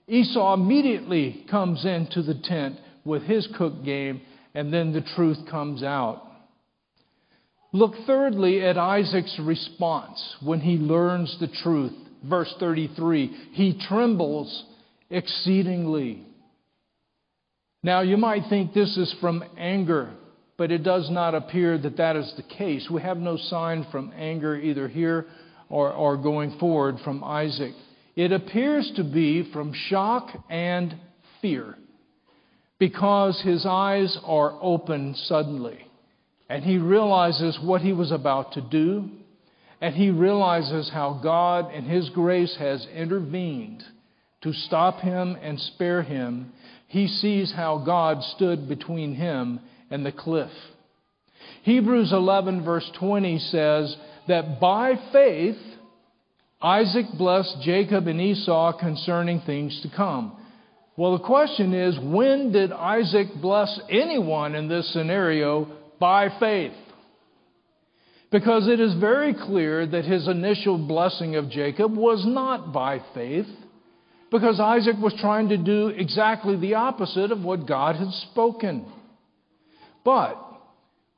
Esau 0.07 0.53
immediately 0.53 1.47
comes 1.51 1.87
into 1.87 2.23
the 2.23 2.35
tent 2.35 2.77
with 3.07 3.23
his 3.23 3.49
cook 3.57 3.83
game, 3.83 4.21
and 4.55 4.71
then 4.71 4.93
the 4.93 5.01
truth 5.01 5.39
comes 5.51 5.83
out. 5.83 6.23
Look 7.73 7.95
thirdly 8.07 8.63
at 8.63 8.77
Isaac's 8.77 9.39
response 9.39 10.37
when 10.43 10.61
he 10.61 10.77
learns 10.77 11.35
the 11.41 11.49
truth. 11.49 11.95
Verse 12.29 12.53
33 12.59 13.27
He 13.53 13.81
trembles 13.89 14.65
exceedingly. 15.11 16.23
Now, 17.83 18.01
you 18.01 18.17
might 18.17 18.49
think 18.49 18.73
this 18.73 18.97
is 18.97 19.15
from 19.21 19.45
anger, 19.57 20.11
but 20.57 20.73
it 20.73 20.83
does 20.83 21.09
not 21.11 21.35
appear 21.35 21.79
that 21.79 21.99
that 21.99 22.17
is 22.17 22.33
the 22.37 22.43
case. 22.43 22.89
We 22.91 23.03
have 23.03 23.19
no 23.19 23.37
sign 23.37 23.87
from 23.93 24.13
anger 24.17 24.57
either 24.57 24.89
here 24.89 25.27
or, 25.69 25.93
or 25.93 26.17
going 26.17 26.59
forward 26.59 26.97
from 27.05 27.23
Isaac. 27.23 27.75
It 28.17 28.33
appears 28.33 28.91
to 28.97 29.05
be 29.05 29.51
from 29.53 29.73
shock 29.89 30.31
and 30.49 30.97
fear 31.41 31.77
because 32.79 33.41
his 33.43 33.65
eyes 33.67 34.19
are 34.25 34.59
open 34.61 35.15
suddenly 35.15 35.79
and 36.49 36.65
he 36.65 36.79
realizes 36.79 37.59
what 37.63 37.83
he 37.83 37.93
was 37.93 38.11
about 38.13 38.53
to 38.53 38.61
do 38.61 39.11
and 39.81 39.95
he 39.95 40.11
realizes 40.11 40.91
how 40.93 41.21
God 41.23 41.73
and 41.73 41.87
his 41.87 42.09
grace 42.11 42.57
has 42.59 42.87
intervened 42.95 43.83
to 44.43 44.53
stop 44.53 45.01
him 45.01 45.37
and 45.43 45.59
spare 45.61 46.03
him. 46.03 46.53
He 46.89 47.09
sees 47.09 47.53
how 47.55 47.79
God 47.85 48.23
stood 48.37 48.69
between 48.69 49.15
him 49.15 49.61
and 49.91 50.05
the 50.05 50.13
cliff. 50.13 50.51
Hebrews 51.63 52.13
11, 52.13 52.65
verse 52.65 52.91
20 52.99 53.39
says 53.39 53.97
that 54.29 54.61
by 54.61 54.95
faith, 55.13 55.59
Isaac 56.63 57.07
blessed 57.19 57.59
Jacob 57.63 58.07
and 58.07 58.21
Esau 58.21 58.79
concerning 58.79 59.41
things 59.41 59.79
to 59.83 59.95
come. 59.95 60.37
Well, 60.97 61.19
the 61.19 61.25
question 61.25 61.75
is 61.75 61.99
when 62.01 62.53
did 62.53 62.73
Isaac 62.73 63.29
bless 63.43 63.79
anyone 63.91 64.55
in 64.55 64.69
this 64.69 64.91
scenario 64.93 65.69
by 66.01 66.29
faith? 66.41 66.73
Because 68.37 68.69
it 68.69 68.81
is 68.81 68.93
very 68.93 69.33
clear 69.33 69.87
that 69.87 70.05
his 70.05 70.29
initial 70.29 70.77
blessing 70.77 71.37
of 71.37 71.49
Jacob 71.49 71.97
was 71.97 72.23
not 72.27 72.71
by 72.71 73.01
faith, 73.15 73.47
because 74.31 74.61
Isaac 74.61 74.97
was 75.01 75.15
trying 75.19 75.49
to 75.49 75.57
do 75.57 75.87
exactly 75.89 76.55
the 76.55 76.75
opposite 76.75 77.33
of 77.33 77.43
what 77.43 77.67
God 77.67 77.97
had 77.97 78.11
spoken. 78.31 78.85
But 80.05 80.37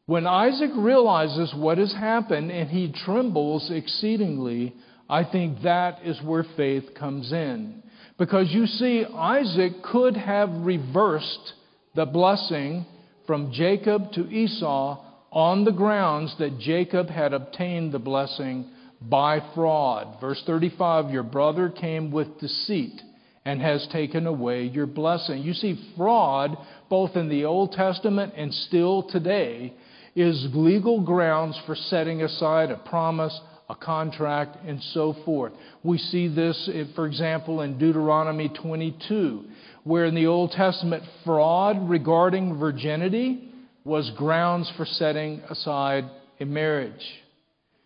when 0.06 0.28
Isaac 0.28 0.70
realizes 0.76 1.52
what 1.56 1.78
has 1.78 1.92
happened 1.92 2.52
and 2.52 2.70
he 2.70 2.92
trembles 3.04 3.68
exceedingly, 3.68 4.76
I 5.10 5.24
think 5.24 5.62
that 5.62 5.98
is 6.04 6.22
where 6.22 6.46
faith 6.56 6.94
comes 6.94 7.32
in. 7.32 7.82
Because 8.16 8.52
you 8.52 8.68
see, 8.68 9.04
Isaac 9.04 9.82
could 9.82 10.16
have 10.16 10.50
reversed 10.52 11.54
the 11.96 12.06
blessing 12.06 12.86
from 13.26 13.50
Jacob 13.52 14.12
to 14.12 14.30
Esau 14.30 15.04
on 15.30 15.64
the 15.64 15.72
grounds 15.72 16.34
that 16.38 16.58
Jacob 16.58 17.08
had 17.08 17.32
obtained 17.32 17.92
the 17.92 17.98
blessing 17.98 18.66
by 19.00 19.40
fraud. 19.54 20.20
Verse 20.20 20.42
35 20.46 21.10
Your 21.10 21.22
brother 21.22 21.68
came 21.68 22.10
with 22.10 22.40
deceit 22.40 23.00
and 23.44 23.60
has 23.60 23.86
taken 23.92 24.26
away 24.26 24.64
your 24.64 24.86
blessing. 24.86 25.42
You 25.42 25.54
see, 25.54 25.78
fraud, 25.96 26.56
both 26.88 27.16
in 27.16 27.28
the 27.28 27.44
Old 27.44 27.72
Testament 27.72 28.34
and 28.36 28.52
still 28.52 29.04
today, 29.04 29.74
is 30.14 30.48
legal 30.52 31.00
grounds 31.00 31.58
for 31.64 31.74
setting 31.74 32.22
aside 32.22 32.70
a 32.70 32.76
promise, 32.76 33.38
a 33.70 33.74
contract, 33.74 34.56
and 34.66 34.82
so 34.92 35.14
forth. 35.24 35.52
We 35.82 35.98
see 35.98 36.28
this, 36.28 36.68
eh, 36.72 36.84
for 36.94 37.06
example, 37.06 37.60
in 37.60 37.78
Deuteronomy 37.78 38.48
22, 38.48 39.44
where 39.84 40.06
in 40.06 40.14
the 40.14 40.26
Old 40.26 40.50
Testament, 40.52 41.04
fraud 41.24 41.88
regarding 41.88 42.58
virginity 42.58 43.47
was 43.88 44.10
grounds 44.10 44.70
for 44.76 44.84
setting 44.84 45.40
aside 45.48 46.04
a 46.38 46.44
marriage. 46.44 47.04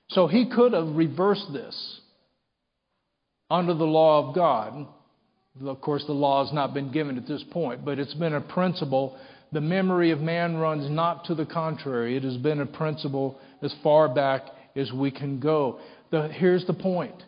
So 0.09 0.27
he 0.27 0.51
could 0.51 0.75
have 0.75 0.95
reversed 0.95 1.47
this 1.53 2.01
under 3.51 3.73
the 3.73 3.85
law 3.85 4.29
of 4.29 4.35
God. 4.35 4.87
Of 5.65 5.81
course, 5.81 6.05
the 6.07 6.13
law 6.13 6.45
has 6.45 6.53
not 6.53 6.75
been 6.75 6.93
given 6.93 7.17
at 7.17 7.27
this 7.27 7.45
point, 7.51 7.85
but 7.85 7.99
it's 7.99 8.15
been 8.15 8.35
a 8.35 8.41
principle. 8.41 9.17
The 9.53 9.61
memory 9.61 10.11
of 10.11 10.21
man 10.21 10.57
runs 10.57 10.91
not 10.91 11.27
to 11.27 11.35
the 11.35 11.47
contrary. 11.47 12.17
It 12.17 12.25
has 12.25 12.37
been 12.37 12.61
a 12.61 12.67
principle 12.67 13.39
as 13.63 13.75
far 13.83 14.09
back 14.09 14.43
as 14.75 14.93
we 14.93 15.11
can 15.11 15.41
go. 15.41 15.79
The, 16.11 16.29
here's 16.29 16.67
the 16.67 16.75
point 16.75 17.23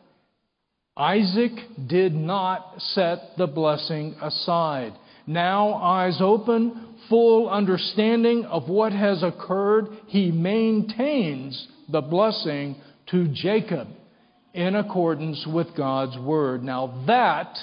Isaac 0.97 1.53
did 1.87 2.15
not 2.15 2.75
set 2.79 3.37
the 3.37 3.47
blessing 3.47 4.17
aside. 4.21 4.95
Now, 5.27 5.75
eyes 5.75 6.19
open, 6.21 6.97
full 7.09 7.49
understanding 7.49 8.45
of 8.45 8.69
what 8.69 8.93
has 8.93 9.23
occurred, 9.23 9.89
he 10.07 10.31
maintains 10.31 11.67
the 11.89 12.03
blessing 12.03 12.77
to 13.11 13.29
Jacob 13.29 13.89
in 14.53 14.77
accordance 14.77 15.47
with 15.47 15.77
God's 15.77 16.19
word. 16.19 16.63
Now, 16.63 17.05
that 17.07 17.57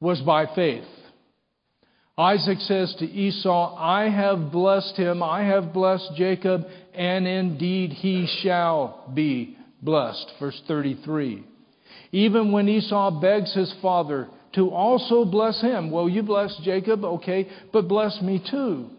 was 0.00 0.20
by 0.22 0.46
faith. 0.54 0.84
Isaac 2.16 2.58
says 2.60 2.94
to 2.98 3.06
Esau, 3.06 3.76
I 3.76 4.08
have 4.08 4.52
blessed 4.52 4.96
him, 4.96 5.22
I 5.22 5.44
have 5.44 5.72
blessed 5.72 6.12
Jacob, 6.16 6.66
and 6.94 7.26
indeed 7.26 7.92
he 7.92 8.26
shall 8.42 9.10
be 9.14 9.56
blessed. 9.80 10.32
Verse 10.38 10.60
33. 10.68 11.44
Even 12.12 12.52
when 12.52 12.68
Esau 12.68 13.20
begs 13.20 13.54
his 13.54 13.74
father 13.80 14.28
to 14.54 14.70
also 14.70 15.24
bless 15.24 15.60
him, 15.60 15.90
well, 15.90 16.08
you 16.08 16.22
bless 16.22 16.56
Jacob, 16.64 17.04
okay, 17.04 17.48
but 17.72 17.88
bless 17.88 18.20
me 18.22 18.42
too. 18.50 18.90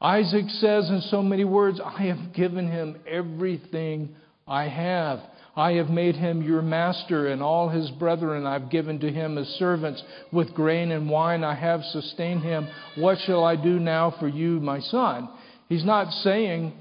Isaac 0.00 0.48
says 0.48 0.88
in 0.90 1.00
so 1.10 1.22
many 1.22 1.44
words, 1.44 1.80
I 1.84 2.02
have 2.06 2.32
given 2.32 2.70
him 2.70 3.00
everything 3.06 4.14
I 4.46 4.68
have. 4.68 5.20
I 5.56 5.72
have 5.72 5.90
made 5.90 6.14
him 6.14 6.40
your 6.40 6.62
master, 6.62 7.26
and 7.26 7.42
all 7.42 7.68
his 7.68 7.90
brethren 7.90 8.46
I've 8.46 8.70
given 8.70 9.00
to 9.00 9.10
him 9.10 9.36
as 9.38 9.48
servants. 9.58 10.00
With 10.30 10.54
grain 10.54 10.92
and 10.92 11.10
wine 11.10 11.42
I 11.42 11.56
have 11.56 11.82
sustained 11.86 12.42
him. 12.42 12.68
What 12.94 13.18
shall 13.26 13.42
I 13.42 13.56
do 13.56 13.80
now 13.80 14.14
for 14.20 14.28
you, 14.28 14.60
my 14.60 14.78
son? 14.78 15.28
He's 15.68 15.84
not 15.84 16.12
saying 16.22 16.74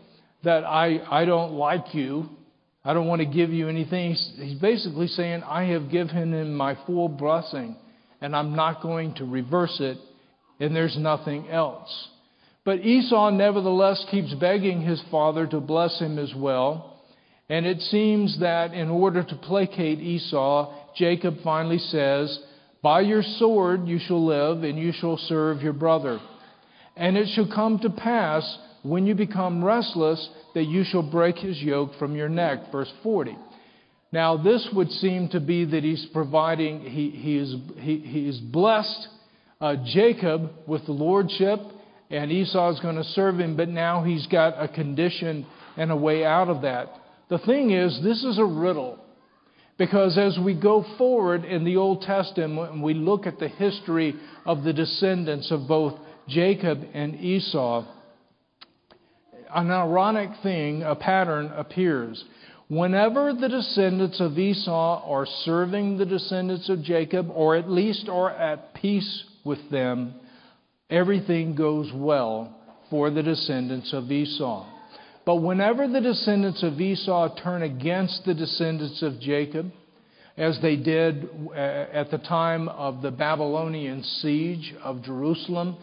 that 0.44 0.64
I, 0.64 1.00
I 1.10 1.26
don't 1.26 1.54
like 1.54 1.96
you. 1.96 2.30
I 2.86 2.94
don't 2.94 3.08
want 3.08 3.22
to 3.22 3.26
give 3.26 3.50
you 3.50 3.68
anything. 3.68 4.14
He's 4.14 4.60
basically 4.60 5.08
saying, 5.08 5.42
I 5.44 5.64
have 5.64 5.90
given 5.90 6.32
him 6.32 6.54
my 6.54 6.78
full 6.86 7.10
blessing, 7.10 7.76
and 8.22 8.36
I'm 8.36 8.56
not 8.56 8.82
going 8.82 9.14
to 9.16 9.26
reverse 9.26 9.78
it, 9.80 9.98
and 10.60 10.76
there's 10.76 10.98
nothing 10.98 11.50
else. 11.50 12.10
But 12.66 12.86
Esau 12.86 13.30
nevertheless 13.30 14.06
keeps 14.12 14.34
begging 14.34 14.82
his 14.82 15.02
father 15.10 15.48
to 15.48 15.60
bless 15.60 16.00
him 16.00 16.20
as 16.20 16.34
well. 16.36 17.02
And 17.50 17.66
it 17.66 17.80
seems 17.80 18.40
that 18.42 18.74
in 18.74 18.90
order 18.90 19.24
to 19.24 19.36
placate 19.36 20.00
Esau, 20.00 20.74
Jacob 20.98 21.36
finally 21.44 21.78
says, 21.78 22.38
By 22.82 23.02
your 23.02 23.24
sword 23.24 23.88
you 23.88 24.00
shall 24.00 24.26
live, 24.26 24.64
and 24.64 24.78
you 24.78 24.92
shall 24.92 25.16
serve 25.16 25.62
your 25.62 25.74
brother. 25.74 26.20
And 26.98 27.16
it 27.16 27.30
shall 27.36 27.48
come 27.48 27.80
to 27.80 27.90
pass 27.90 28.58
when 28.84 29.06
you 29.06 29.16
become 29.16 29.64
restless, 29.64 30.30
that 30.54 30.64
you 30.64 30.84
shall 30.84 31.04
break 31.04 31.38
his 31.38 31.62
yoke 31.62 31.92
from 32.00 32.16
your 32.16 32.30
neck. 32.30 32.72
Verse 32.72 32.92
40. 33.04 33.38
Now, 34.12 34.38
this 34.38 34.68
would 34.74 34.90
seem 34.92 35.30
to 35.30 35.40
be 35.40 35.66
that 35.66 35.84
he's 35.84 36.06
providing, 36.14 36.82
he, 36.82 37.10
he, 37.10 37.38
is, 37.38 37.56
he, 37.80 37.98
he 37.98 38.30
is 38.30 38.38
blessed 38.40 39.08
uh, 39.60 39.76
Jacob 39.86 40.52
with 40.66 40.86
the 40.86 40.94
lordship, 40.94 41.60
and 42.10 42.32
Esau 42.32 42.72
is 42.74 42.80
going 42.80 42.96
to 42.96 43.04
serve 43.04 43.40
him, 43.40 43.58
but 43.58 43.68
now 43.68 44.04
he's 44.04 44.26
got 44.28 44.62
a 44.62 44.68
condition 44.68 45.46
and 45.76 45.92
a 45.92 45.96
way 45.96 46.24
out 46.24 46.48
of 46.48 46.62
that. 46.62 46.88
The 47.30 47.40
thing 47.40 47.72
is, 47.72 48.00
this 48.02 48.24
is 48.24 48.38
a 48.40 48.46
riddle. 48.46 49.00
Because 49.78 50.18
as 50.18 50.40
we 50.40 50.56
go 50.56 50.84
forward 50.98 51.46
in 51.46 51.64
the 51.64 51.76
Old 51.76 52.02
Testament 52.02 52.72
and 52.72 52.82
we 52.82 52.96
look 52.96 53.28
at 53.28 53.38
the 53.38 53.48
history 53.48 54.16
of 54.46 54.64
the 54.64 54.74
descendants 54.74 55.52
of 55.52 55.68
both 55.68 56.00
Jacob 56.28 56.84
and 56.94 57.16
Esau, 57.16 57.86
an 59.54 59.72
ironic 59.72 60.30
thing, 60.42 60.82
a 60.82 60.96
pattern 60.96 61.52
appears. 61.56 62.24
Whenever 62.70 63.34
the 63.34 63.48
descendants 63.48 64.20
of 64.20 64.38
Esau 64.38 65.02
are 65.06 65.26
serving 65.46 65.98
the 65.98 66.06
descendants 66.06 66.68
of 66.68 66.84
Jacob, 66.84 67.30
or 67.34 67.56
at 67.56 67.70
least 67.70 68.10
are 68.10 68.30
at 68.30 68.74
peace 68.74 69.24
with 69.46 69.70
them, 69.72 70.14
everything 70.90 71.56
goes 71.56 71.90
well 71.94 72.54
for 72.90 73.10
the 73.10 73.24
descendants 73.24 73.94
of 73.94 74.12
Esau. 74.12 74.66
But 75.26 75.38
whenever 75.38 75.88
the 75.88 76.02
descendants 76.02 76.62
of 76.62 76.80
Esau 76.80 77.36
turn 77.42 77.62
against 77.62 78.26
the 78.26 78.34
descendants 78.34 79.02
of 79.02 79.20
Jacob, 79.22 79.72
as 80.38 80.60
they 80.62 80.76
did 80.76 81.30
uh, 81.50 81.54
at 81.54 82.12
the 82.12 82.18
time 82.18 82.68
of 82.68 83.02
the 83.02 83.12
Babylonian 83.12 84.04
siege 84.04 84.74
of 84.84 85.04
Jerusalem, 85.04 85.78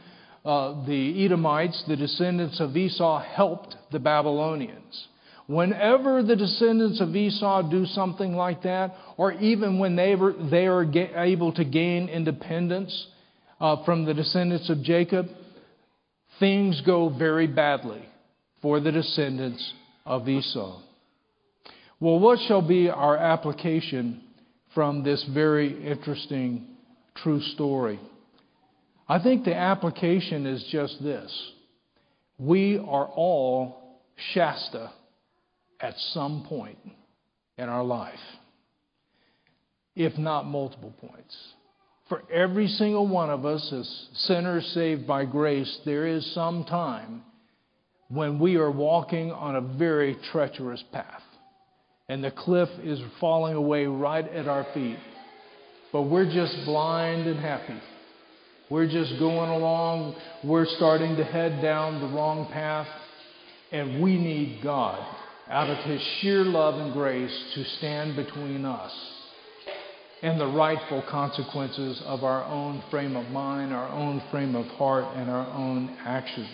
uh, 0.44 0.85
the 0.87 1.25
Edomites, 1.25 1.83
the 1.88 1.97
descendants 1.97 2.61
of 2.61 2.77
Esau, 2.77 3.23
helped 3.23 3.75
the 3.90 3.99
Babylonians. 3.99 5.09
Whenever 5.46 6.22
the 6.22 6.37
descendants 6.37 7.00
of 7.00 7.14
Esau 7.14 7.62
do 7.70 7.85
something 7.87 8.35
like 8.35 8.62
that, 8.62 8.94
or 9.18 9.33
even 9.33 9.78
when 9.78 9.94
they, 9.94 10.14
they 10.50 10.66
are 10.66 10.83
able 11.22 11.52
to 11.52 11.64
gain 11.64 12.09
independence 12.09 13.07
uh, 13.61 13.85
from 13.85 14.04
the 14.07 14.14
descendants 14.14 14.70
of 14.70 14.83
Jacob, 14.83 15.26
things 16.40 16.80
go 16.87 17.11
very 17.11 17.46
badly 17.46 18.02
for 18.62 18.80
the 18.80 18.90
descendants 18.90 19.72
of 20.07 20.28
Esau. 20.28 20.80
Well, 22.00 22.18
what 22.18 22.38
shall 22.48 22.66
be 22.66 22.88
our 22.88 23.16
application 23.16 24.22
from 24.74 25.04
this 25.04 25.22
very 25.33 25.87
interesting 25.87 26.66
true 27.16 27.40
story? 27.40 28.00
I 29.07 29.22
think 29.22 29.44
the 29.44 29.54
application 29.54 30.46
is 30.46 30.64
just 30.72 31.02
this 31.02 31.30
we 32.38 32.78
are 32.78 33.07
all 33.07 34.00
Shasta 34.33 34.90
at 35.80 35.94
some 36.12 36.44
point 36.48 36.78
in 37.58 37.68
our 37.68 37.84
life, 37.84 38.20
if 39.94 40.16
not 40.18 40.46
multiple 40.46 40.94
points. 41.00 41.37
For 42.08 42.22
every 42.30 42.68
single 42.68 43.06
one 43.06 43.30
of 43.30 43.46
us, 43.46 43.72
as 43.72 44.08
sinners 44.26 44.66
saved 44.74 45.06
by 45.06 45.24
grace, 45.24 45.80
there 45.84 46.06
is 46.06 46.34
some 46.34 46.64
time 46.64 47.22
when 48.08 48.38
we 48.38 48.56
are 48.56 48.70
walking 48.70 49.32
on 49.32 49.56
a 49.56 49.60
very 49.60 50.16
treacherous 50.30 50.82
path 50.92 51.22
and 52.08 52.22
the 52.22 52.30
cliff 52.30 52.68
is 52.82 53.00
falling 53.18 53.54
away 53.54 53.87
right 53.87 54.28
at 54.28 54.46
our 54.46 54.66
feet. 54.74 54.98
But 55.92 56.02
we're 56.02 56.30
just 56.30 56.54
blind 56.66 57.26
and 57.26 57.40
happy 57.40 57.80
we're 58.70 58.88
just 58.88 59.18
going 59.18 59.50
along. 59.50 60.16
We're 60.42 60.66
starting 60.66 61.16
to 61.16 61.24
head 61.24 61.60
down 61.60 62.00
the 62.00 62.08
wrong 62.08 62.50
path. 62.50 62.88
And 63.70 64.02
we 64.02 64.16
need 64.16 64.60
God, 64.62 65.04
out 65.50 65.70
of 65.70 65.78
His 65.85 66.00
sheer 66.20 66.44
love 66.44 66.78
and 66.80 66.92
grace, 66.92 67.33
to 67.54 67.64
stand 67.78 68.16
between 68.16 68.64
us 68.64 68.92
and 70.22 70.40
the 70.40 70.46
rightful 70.46 71.02
consequences 71.11 72.00
of 72.07 72.24
our 72.24 72.44
own 72.44 72.83
frame 72.90 73.14
of 73.14 73.28
mind, 73.30 73.74
our 73.74 73.88
own 73.90 74.22
frame 74.30 74.54
of 74.54 74.66
heart, 74.68 75.04
and 75.16 75.28
our 75.28 75.46
own 75.48 75.94
actions. 76.04 76.48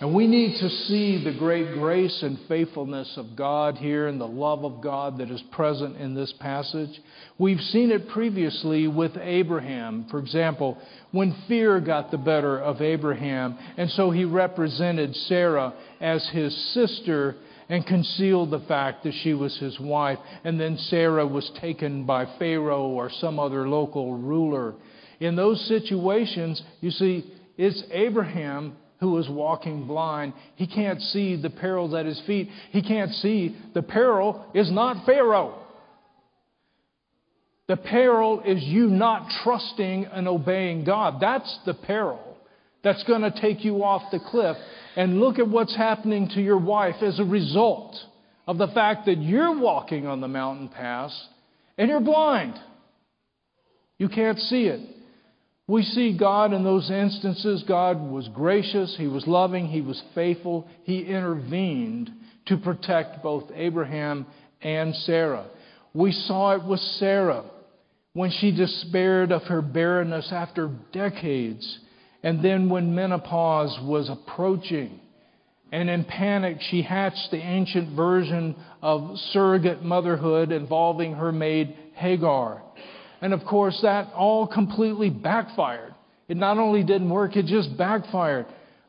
And 0.00 0.14
we 0.14 0.26
need 0.26 0.58
to 0.58 0.68
see 0.68 1.22
the 1.22 1.32
great 1.32 1.74
grace 1.74 2.22
and 2.22 2.38
faithfulness 2.48 3.16
of 3.16 3.36
God 3.36 3.78
here 3.78 4.08
and 4.08 4.20
the 4.20 4.26
love 4.26 4.64
of 4.64 4.80
God 4.80 5.18
that 5.18 5.30
is 5.30 5.42
present 5.52 5.96
in 5.96 6.14
this 6.14 6.32
passage. 6.40 7.00
We've 7.38 7.60
seen 7.60 7.92
it 7.92 8.08
previously 8.08 8.88
with 8.88 9.16
Abraham. 9.16 10.06
For 10.10 10.18
example, 10.18 10.76
when 11.12 11.36
fear 11.46 11.78
got 11.78 12.10
the 12.10 12.18
better 12.18 12.58
of 12.58 12.82
Abraham, 12.82 13.56
and 13.76 13.90
so 13.90 14.10
he 14.10 14.24
represented 14.24 15.14
Sarah 15.14 15.72
as 16.00 16.28
his 16.30 16.52
sister 16.74 17.36
and 17.72 17.86
concealed 17.86 18.50
the 18.50 18.60
fact 18.60 19.02
that 19.02 19.14
she 19.22 19.32
was 19.32 19.56
his 19.56 19.80
wife. 19.80 20.18
And 20.44 20.60
then 20.60 20.76
Sarah 20.76 21.26
was 21.26 21.50
taken 21.58 22.04
by 22.04 22.26
Pharaoh 22.38 22.88
or 22.88 23.08
some 23.08 23.38
other 23.38 23.66
local 23.66 24.18
ruler. 24.18 24.74
In 25.20 25.36
those 25.36 25.58
situations, 25.68 26.62
you 26.82 26.90
see, 26.90 27.24
it's 27.56 27.82
Abraham 27.90 28.76
who 29.00 29.16
is 29.16 29.26
walking 29.26 29.86
blind. 29.86 30.34
He 30.56 30.66
can't 30.66 31.00
see 31.00 31.40
the 31.40 31.48
perils 31.48 31.94
at 31.94 32.04
his 32.04 32.20
feet. 32.26 32.50
He 32.72 32.82
can't 32.82 33.10
see 33.10 33.56
the 33.72 33.82
peril 33.82 34.44
is 34.52 34.70
not 34.70 35.06
Pharaoh. 35.06 35.58
The 37.68 37.78
peril 37.78 38.42
is 38.44 38.62
you 38.62 38.88
not 38.88 39.30
trusting 39.42 40.04
and 40.12 40.28
obeying 40.28 40.84
God. 40.84 41.22
That's 41.22 41.58
the 41.64 41.72
peril 41.72 42.20
that's 42.84 43.02
going 43.04 43.22
to 43.22 43.40
take 43.40 43.64
you 43.64 43.82
off 43.82 44.10
the 44.10 44.18
cliff. 44.18 44.58
And 44.96 45.20
look 45.20 45.38
at 45.38 45.48
what's 45.48 45.74
happening 45.74 46.28
to 46.34 46.42
your 46.42 46.58
wife 46.58 46.96
as 47.02 47.18
a 47.18 47.24
result 47.24 47.96
of 48.46 48.58
the 48.58 48.68
fact 48.68 49.06
that 49.06 49.18
you're 49.18 49.58
walking 49.58 50.06
on 50.06 50.20
the 50.20 50.28
mountain 50.28 50.68
pass 50.68 51.28
and 51.78 51.88
you're 51.88 52.00
blind. 52.00 52.58
You 53.98 54.08
can't 54.08 54.38
see 54.38 54.64
it. 54.64 54.80
We 55.68 55.82
see 55.82 56.16
God 56.18 56.52
in 56.52 56.64
those 56.64 56.90
instances. 56.90 57.64
God 57.66 58.00
was 58.00 58.28
gracious, 58.28 58.94
He 58.98 59.06
was 59.06 59.26
loving, 59.26 59.68
He 59.68 59.80
was 59.80 60.02
faithful. 60.14 60.68
He 60.84 61.02
intervened 61.02 62.10
to 62.46 62.56
protect 62.56 63.22
both 63.22 63.44
Abraham 63.54 64.26
and 64.60 64.94
Sarah. 64.94 65.46
We 65.94 66.12
saw 66.12 66.56
it 66.56 66.64
with 66.64 66.80
Sarah 66.80 67.44
when 68.14 68.30
she 68.30 68.54
despaired 68.54 69.32
of 69.32 69.42
her 69.44 69.62
barrenness 69.62 70.30
after 70.32 70.70
decades, 70.92 71.78
and 72.22 72.44
then 72.44 72.68
when 72.68 72.94
menopause 72.94 73.78
was 73.82 74.08
approaching. 74.08 75.00
And 75.72 75.88
in 75.88 76.04
panic, 76.04 76.58
she 76.60 76.82
hatched 76.82 77.30
the 77.30 77.38
ancient 77.38 77.96
version 77.96 78.54
of 78.82 79.16
surrogate 79.32 79.82
motherhood 79.82 80.52
involving 80.52 81.14
her 81.14 81.32
maid 81.32 81.74
Hagar. 81.94 82.62
And 83.20 83.32
of 83.32 83.44
course, 83.44 83.78
that 83.82 84.12
all 84.14 84.46
completely 84.46 85.08
backfired. 85.08 85.94
It 86.28 86.36
not 86.36 86.58
only 86.58 86.82
didn't 86.82 87.10
work, 87.10 87.36
it 87.36 87.46
just 87.46 87.76
backfired. 87.76 88.46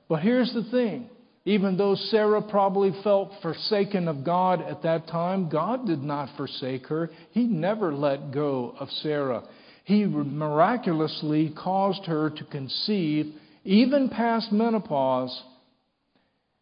But 0.10 0.22
here's 0.22 0.54
the 0.54 0.64
thing 0.64 1.10
even 1.46 1.78
though 1.78 1.96
Sarah 1.96 2.42
probably 2.42 2.94
felt 3.04 3.32
forsaken 3.42 4.08
of 4.08 4.24
God 4.24 4.62
at 4.62 4.84
that 4.84 5.08
time, 5.08 5.50
God 5.50 5.86
did 5.86 6.02
not 6.02 6.30
forsake 6.38 6.88
her. 6.88 7.10
He 7.32 7.44
never 7.44 7.94
let 7.94 8.32
go 8.32 8.74
of 8.80 8.90
Sarah. 9.02 9.44
He 9.84 10.06
miraculously 10.06 11.54
caused 11.56 12.06
her 12.06 12.30
to 12.30 12.44
conceive, 12.46 13.34
even 13.64 14.10
past 14.10 14.52
menopause, 14.52 15.44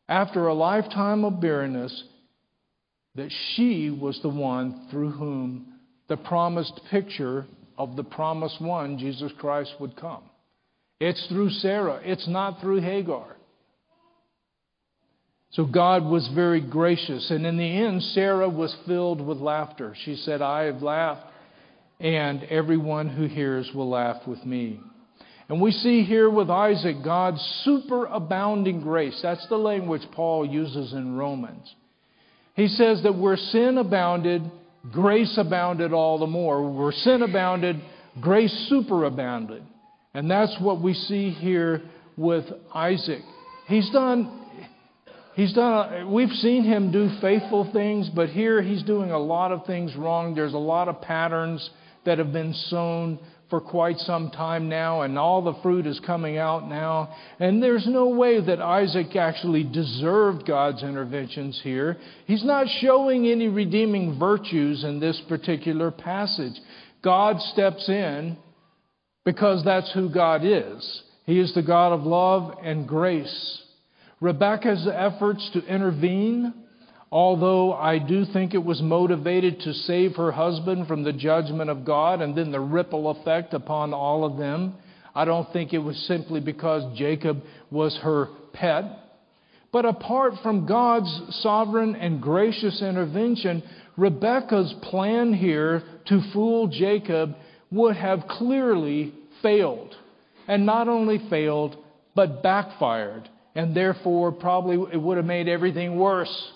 after 0.10 0.48
a 0.48 0.54
lifetime 0.54 1.24
of 1.24 1.40
barrenness, 1.40 2.04
that 3.16 3.32
she 3.56 3.90
was 3.90 4.20
the 4.22 4.30
one 4.30 4.88
through 4.90 5.12
whom 5.12 5.74
the 6.08 6.18
promised 6.18 6.80
picture 6.90 7.46
of 7.78 7.96
the 7.96 8.04
promised 8.04 8.60
one, 8.62 8.98
Jesus 8.98 9.32
Christ, 9.40 9.74
would 9.80 9.96
come. 9.96 10.24
It's 11.00 11.26
through 11.28 11.50
Sarah, 11.50 12.02
it's 12.04 12.28
not 12.28 12.62
through 12.62 12.82
Hagar. 12.82 13.38
So 15.52 15.66
God 15.66 16.06
was 16.06 16.30
very 16.34 16.62
gracious. 16.62 17.30
And 17.30 17.46
in 17.46 17.58
the 17.58 17.64
end, 17.64 18.02
Sarah 18.04 18.48
was 18.50 18.76
filled 18.88 19.20
with 19.20 19.40
laughter. 19.40 19.96
She 20.06 20.16
said, 20.16 20.42
I 20.42 20.64
have 20.64 20.82
laughed, 20.82 21.26
and 22.02 22.44
everyone 22.46 23.10
who 23.10 23.28
hears 23.28 23.70
will 23.76 23.90
laugh 23.90 24.26
with 24.26 24.44
me. 24.44 24.80
And 25.50 25.62
we 25.62 25.72
see 25.72 26.04
here 26.04 26.30
with 26.30 26.50
Isaac 26.50 27.04
God's 27.04 27.42
superabounding 27.66 28.82
grace. 28.82 29.20
That's 29.22 29.46
the 29.50 29.58
language 29.58 30.02
Paul 30.14 30.46
uses 30.46 30.94
in 30.94 31.16
Romans. 31.16 31.74
He 32.56 32.68
says 32.68 33.04
that 33.04 33.18
where 33.18 33.38
sin 33.38 33.78
abounded, 33.78 34.50
grace 34.92 35.38
abounded 35.38 35.94
all 35.94 36.18
the 36.18 36.28
more. 36.28 36.72
Where 36.72 36.92
sin 36.92 37.22
abounded, 37.22 37.80
grace 38.20 38.70
superabounded. 38.72 39.62
And 40.14 40.30
that's 40.30 40.56
what 40.60 40.82
we 40.82 40.94
see 40.94 41.30
here 41.30 41.82
with 42.18 42.46
Isaac. 42.74 43.22
He's 43.68 43.90
done 43.92 44.40
He's 45.34 45.54
done, 45.54 46.12
we've 46.12 46.30
seen 46.30 46.66
him 46.66 46.92
do 46.92 47.10
faithful 47.22 47.72
things, 47.72 48.10
but 48.14 48.28
here 48.28 48.62
he's 48.62 48.84
doing 48.84 49.12
a 49.12 49.18
lot 49.18 49.54
of 49.54 49.66
things 49.66 49.96
wrong. 49.96 50.36
There's 50.36 50.54
a 50.54 50.58
lot 50.58 50.90
of 50.90 51.02
patterns 51.02 51.70
that 52.06 52.18
have 52.18 52.34
been 52.34 52.54
sown 52.54 53.20
for 53.50 53.60
quite 53.60 53.98
some 54.00 54.32
time 54.32 54.70
now, 54.70 55.02
and 55.02 55.20
all 55.20 55.42
the 55.42 55.62
fruit 55.62 55.86
is 55.86 56.00
coming 56.06 56.38
out 56.38 56.70
now. 56.70 57.14
And 57.38 57.62
there's 57.62 57.86
no 57.86 58.08
way 58.08 58.40
that 58.40 58.62
Isaac 58.62 59.16
actually 59.18 59.66
deserved 59.66 60.48
God's 60.48 60.84
interventions 60.84 61.60
here. 61.62 61.98
He's 62.26 62.46
not 62.46 62.68
showing 62.80 63.28
any 63.28 63.50
redeeming 63.50 64.18
virtues 64.18 64.86
in 64.86 65.02
this 65.02 65.22
particular 65.28 65.92
passage. 65.92 66.54
God 67.04 67.42
steps 67.52 67.90
in 67.90 68.38
because 69.26 69.66
that's 69.66 69.92
who 69.92 70.10
God 70.10 70.46
is. 70.46 71.04
He 71.26 71.38
is 71.38 71.54
the 71.54 71.62
God 71.62 71.92
of 71.92 72.04
love 72.04 72.58
and 72.64 72.88
grace. 72.88 73.62
Rebecca's 74.22 74.88
efforts 74.88 75.50
to 75.54 75.66
intervene, 75.66 76.54
although 77.12 77.74
I 77.74 78.00
do 78.00 78.26
think 78.26 78.54
it 78.54 78.64
was 78.64 78.82
motivated 78.82 79.60
to 79.62 79.74
save 79.74 80.16
her 80.16 80.32
husband 80.32 80.88
from 80.88 81.04
the 81.04 81.14
judgment 81.14 81.70
of 81.70 81.86
God 81.86 82.22
and 82.22 82.36
then 82.36 82.52
the 82.52 82.60
ripple 82.60 83.10
effect 83.10 83.54
upon 83.54 83.94
all 83.94 84.24
of 84.24 84.38
them. 84.38 84.76
I 85.14 85.26
don't 85.26 85.52
think 85.52 85.74
it 85.74 85.80
was 85.80 85.98
simply 86.08 86.40
because 86.40 86.98
Jacob 86.98 87.44
was 87.70 87.98
her 88.02 88.30
pet. 88.54 88.86
But 89.74 89.86
apart 89.86 90.34
from 90.42 90.66
God's 90.66 91.42
sovereign 91.42 91.96
and 91.96 92.22
gracious 92.22 92.82
intervention, 92.82 93.64
Rebecca's 93.98 94.74
plan 94.84 95.34
here 95.34 95.84
to 96.08 96.22
fool 96.32 96.68
Jacob 96.68 97.36
would 97.72 97.96
have 97.98 98.28
clearly 98.28 99.14
failed. 99.42 99.96
And 100.48 100.66
not 100.66 100.88
only 100.88 101.20
failed, 101.30 101.78
but 102.16 102.42
backfired 102.44 103.30
and 103.56 103.76
therefore 103.76 104.32
probably 104.32 104.94
it 104.94 104.98
would 104.98 105.18
have 105.18 105.26
made 105.26 105.48
everything 105.48 105.98
worse. 105.98 106.52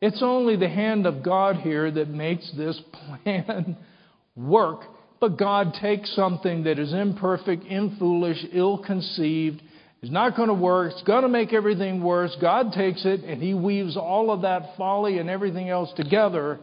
It's 0.00 0.22
only 0.22 0.56
the 0.56 0.68
hand 0.68 1.06
of 1.06 1.22
God 1.22 1.56
here 1.56 1.90
that 1.90 2.08
makes 2.08 2.50
this 2.56 2.80
plan 2.92 3.76
work. 4.36 4.80
But 5.18 5.38
God 5.38 5.74
takes 5.80 6.14
something 6.14 6.64
that 6.64 6.78
is 6.78 6.92
imperfect, 6.92 7.64
infoolish, 7.64 8.48
ill 8.52 8.78
conceived, 8.78 9.62
is 10.02 10.10
not 10.10 10.36
going 10.36 10.48
to 10.48 10.54
work, 10.54 10.92
it's 10.92 11.02
going 11.04 11.22
to 11.22 11.28
make 11.28 11.54
everything 11.54 12.02
worse. 12.02 12.36
God 12.40 12.72
takes 12.72 13.06
it 13.06 13.24
and 13.24 13.42
He 13.42 13.54
weaves 13.54 13.96
all 13.96 14.30
of 14.30 14.42
that 14.42 14.76
folly 14.76 15.18
and 15.18 15.30
everything 15.30 15.70
else 15.70 15.90
together 15.96 16.60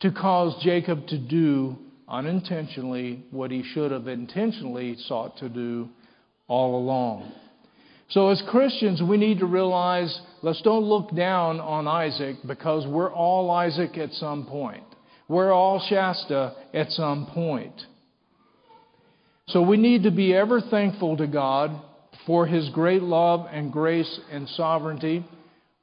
to 0.00 0.10
cause 0.10 0.54
Jacob 0.62 1.06
to 1.08 1.18
do 1.18 1.76
unintentionally 2.08 3.24
what 3.30 3.50
he 3.50 3.62
should 3.62 3.90
have 3.90 4.08
intentionally 4.08 4.96
sought 5.06 5.36
to 5.38 5.48
do 5.48 5.88
all 6.46 6.76
along. 6.76 7.32
So, 8.14 8.28
as 8.28 8.40
Christians, 8.48 9.02
we 9.02 9.16
need 9.16 9.40
to 9.40 9.46
realize 9.46 10.20
let's 10.40 10.62
don't 10.62 10.84
look 10.84 11.12
down 11.16 11.58
on 11.58 11.88
Isaac 11.88 12.36
because 12.46 12.86
we're 12.86 13.12
all 13.12 13.50
Isaac 13.50 13.98
at 13.98 14.12
some 14.12 14.46
point. 14.46 14.84
We're 15.26 15.52
all 15.52 15.84
Shasta 15.88 16.54
at 16.72 16.92
some 16.92 17.26
point. 17.34 17.74
So, 19.48 19.62
we 19.62 19.78
need 19.78 20.04
to 20.04 20.12
be 20.12 20.32
ever 20.32 20.60
thankful 20.60 21.16
to 21.16 21.26
God 21.26 21.72
for 22.24 22.46
His 22.46 22.68
great 22.68 23.02
love 23.02 23.48
and 23.50 23.72
grace 23.72 24.20
and 24.30 24.48
sovereignty, 24.50 25.26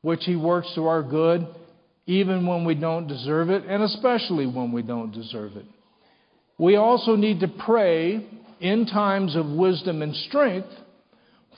which 0.01 0.23
He 0.23 0.37
works 0.37 0.71
to 0.75 0.87
our 0.87 1.03
good, 1.03 1.45
even 2.05 2.47
when 2.47 2.63
we 2.63 2.75
don't 2.75 3.07
deserve 3.07 3.49
it, 3.49 3.65
and 3.67 3.83
especially 3.83 4.45
when 4.45 4.71
we 4.71 4.83
don't 4.83 5.11
deserve 5.11 5.57
it. 5.57 5.65
We 6.57 6.77
also 6.77 7.17
need 7.17 7.41
to 7.41 7.49
pray 7.49 8.25
in 8.61 8.85
times 8.85 9.35
of 9.35 9.47
wisdom 9.47 10.01
and 10.01 10.15
strength 10.15 10.69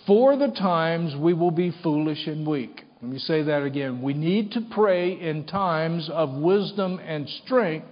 for 0.06 0.36
the 0.36 0.50
times 0.50 1.16
we 1.16 1.34
will 1.34 1.52
be 1.52 1.72
foolish 1.82 2.28
and 2.28 2.46
weak. 2.46 2.84
Let 3.02 3.12
me 3.12 3.20
say 3.20 3.44
that 3.44 3.64
again. 3.64 4.02
We 4.02 4.14
need 4.14 4.52
to 4.52 4.62
pray 4.72 5.20
in 5.20 5.46
times 5.46 6.10
of 6.10 6.32
wisdom 6.34 7.00
and 7.06 7.28
strength 7.46 7.88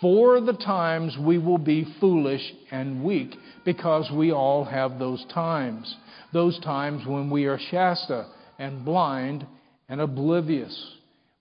for 0.00 0.40
the 0.40 0.52
times 0.52 1.16
we 1.18 1.38
will 1.38 1.58
be 1.58 1.86
foolish 2.00 2.52
and 2.70 3.02
weak 3.02 3.34
because 3.64 4.10
we 4.10 4.32
all 4.32 4.64
have 4.64 4.98
those 4.98 5.24
times. 5.32 5.96
Those 6.32 6.58
times 6.60 7.06
when 7.06 7.30
we 7.30 7.46
are 7.46 7.58
Shasta 7.70 8.26
and 8.58 8.84
blind 8.84 9.46
and 9.88 10.00
oblivious. 10.00 10.94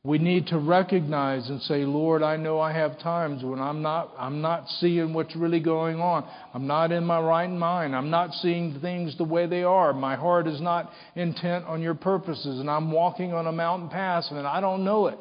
We 0.06 0.18
need 0.18 0.48
to 0.48 0.58
recognize 0.58 1.50
and 1.50 1.62
say, 1.62 1.86
Lord, 1.86 2.24
I 2.24 2.36
know 2.36 2.60
I 2.60 2.74
have 2.74 3.00
times 3.00 3.42
when 3.42 3.62
I'm 3.62 3.82
not, 3.82 4.14
I'm 4.18 4.42
not 4.42 4.68
seeing 4.82 5.14
what's 5.14 5.34
really 5.34 5.62
going 5.62 6.02
on. 6.02 6.28
I'm 6.54 6.68
not 6.68 6.92
in 6.92 7.06
my 7.06 7.22
right 7.22 7.50
mind. 7.50 7.96
I'm 7.96 8.10
not 8.10 8.34
seeing 8.34 8.82
things 8.82 9.18
the 9.18 9.24
way 9.24 9.48
they 9.48 9.64
are. 9.64 9.94
My 9.94 10.18
heart 10.18 10.46
is 10.46 10.60
not 10.60 10.92
intent 11.16 11.64
on 11.68 11.82
your 11.82 11.96
purposes, 11.96 12.60
and 12.60 12.70
I'm 12.70 12.92
walking 12.92 13.32
on 13.32 13.48
a 13.48 13.54
mountain 13.54 13.88
pass 13.88 14.30
and 14.30 14.46
I 14.46 14.60
don't 14.60 14.84
know 14.84 15.08
it. 15.08 15.18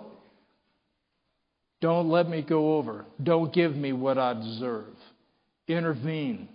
Don't 1.81 2.09
let 2.09 2.29
me 2.29 2.43
go 2.43 2.77
over. 2.77 3.05
Don't 3.23 3.55
give 3.55 3.77
me 3.77 3.93
what 3.93 4.19
I 4.19 4.35
deserve. 4.35 4.95
Intervene. 5.69 6.49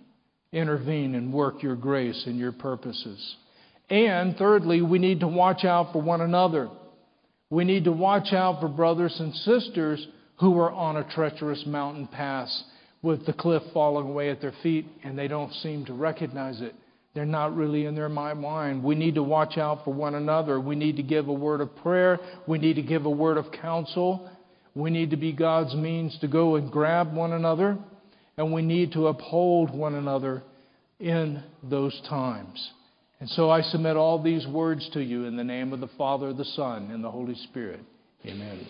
Intervene 0.52 1.14
and 1.14 1.32
work 1.32 1.62
your 1.62 1.76
grace 1.76 2.24
and 2.26 2.38
your 2.38 2.52
purposes. 2.52 3.36
And 3.88 4.36
thirdly, 4.36 4.82
we 4.82 4.98
need 4.98 5.20
to 5.20 5.28
watch 5.28 5.64
out 5.64 5.94
for 5.94 6.02
one 6.02 6.20
another. 6.20 6.68
We 7.50 7.64
need 7.64 7.84
to 7.84 7.92
watch 7.92 8.32
out 8.32 8.60
for 8.60 8.68
brothers 8.68 9.16
and 9.18 9.34
sisters 9.34 10.06
who 10.38 10.58
are 10.58 10.70
on 10.70 10.96
a 10.96 11.10
treacherous 11.14 11.64
mountain 11.66 12.06
pass 12.06 12.64
with 13.00 13.24
the 13.26 13.32
cliff 13.32 13.62
falling 13.72 14.08
away 14.08 14.30
at 14.30 14.40
their 14.40 14.54
feet 14.62 14.86
and 15.02 15.18
they 15.18 15.28
don't 15.28 15.52
seem 15.54 15.84
to 15.86 15.92
recognize 15.94 16.60
it. 16.60 16.74
They're 17.14 17.24
not 17.24 17.56
really 17.56 17.86
in 17.86 17.94
their 17.94 18.08
mind. 18.08 18.84
We 18.84 18.94
need 18.94 19.14
to 19.14 19.22
watch 19.22 19.56
out 19.56 19.84
for 19.84 19.92
one 19.92 20.14
another. 20.14 20.60
We 20.60 20.76
need 20.76 20.96
to 20.96 21.02
give 21.02 21.28
a 21.28 21.32
word 21.32 21.60
of 21.60 21.74
prayer. 21.76 22.20
We 22.46 22.58
need 22.58 22.74
to 22.74 22.82
give 22.82 23.06
a 23.06 23.10
word 23.10 23.38
of 23.38 23.46
counsel. 23.50 24.30
We 24.74 24.90
need 24.90 25.10
to 25.10 25.16
be 25.16 25.32
God's 25.32 25.74
means 25.74 26.16
to 26.20 26.28
go 26.28 26.56
and 26.56 26.70
grab 26.70 27.14
one 27.14 27.32
another. 27.32 27.78
And 28.36 28.52
we 28.52 28.62
need 28.62 28.92
to 28.92 29.08
uphold 29.08 29.74
one 29.74 29.94
another 29.94 30.42
in 31.00 31.42
those 31.62 31.98
times. 32.08 32.70
And 33.20 33.28
so 33.30 33.50
I 33.50 33.62
submit 33.62 33.96
all 33.96 34.22
these 34.22 34.46
words 34.46 34.88
to 34.90 35.02
you 35.02 35.24
in 35.24 35.36
the 35.36 35.44
name 35.44 35.72
of 35.72 35.80
the 35.80 35.88
Father, 35.98 36.32
the 36.32 36.44
Son, 36.44 36.90
and 36.92 37.02
the 37.02 37.10
Holy 37.10 37.34
Spirit. 37.34 37.80
Amen. 38.24 38.68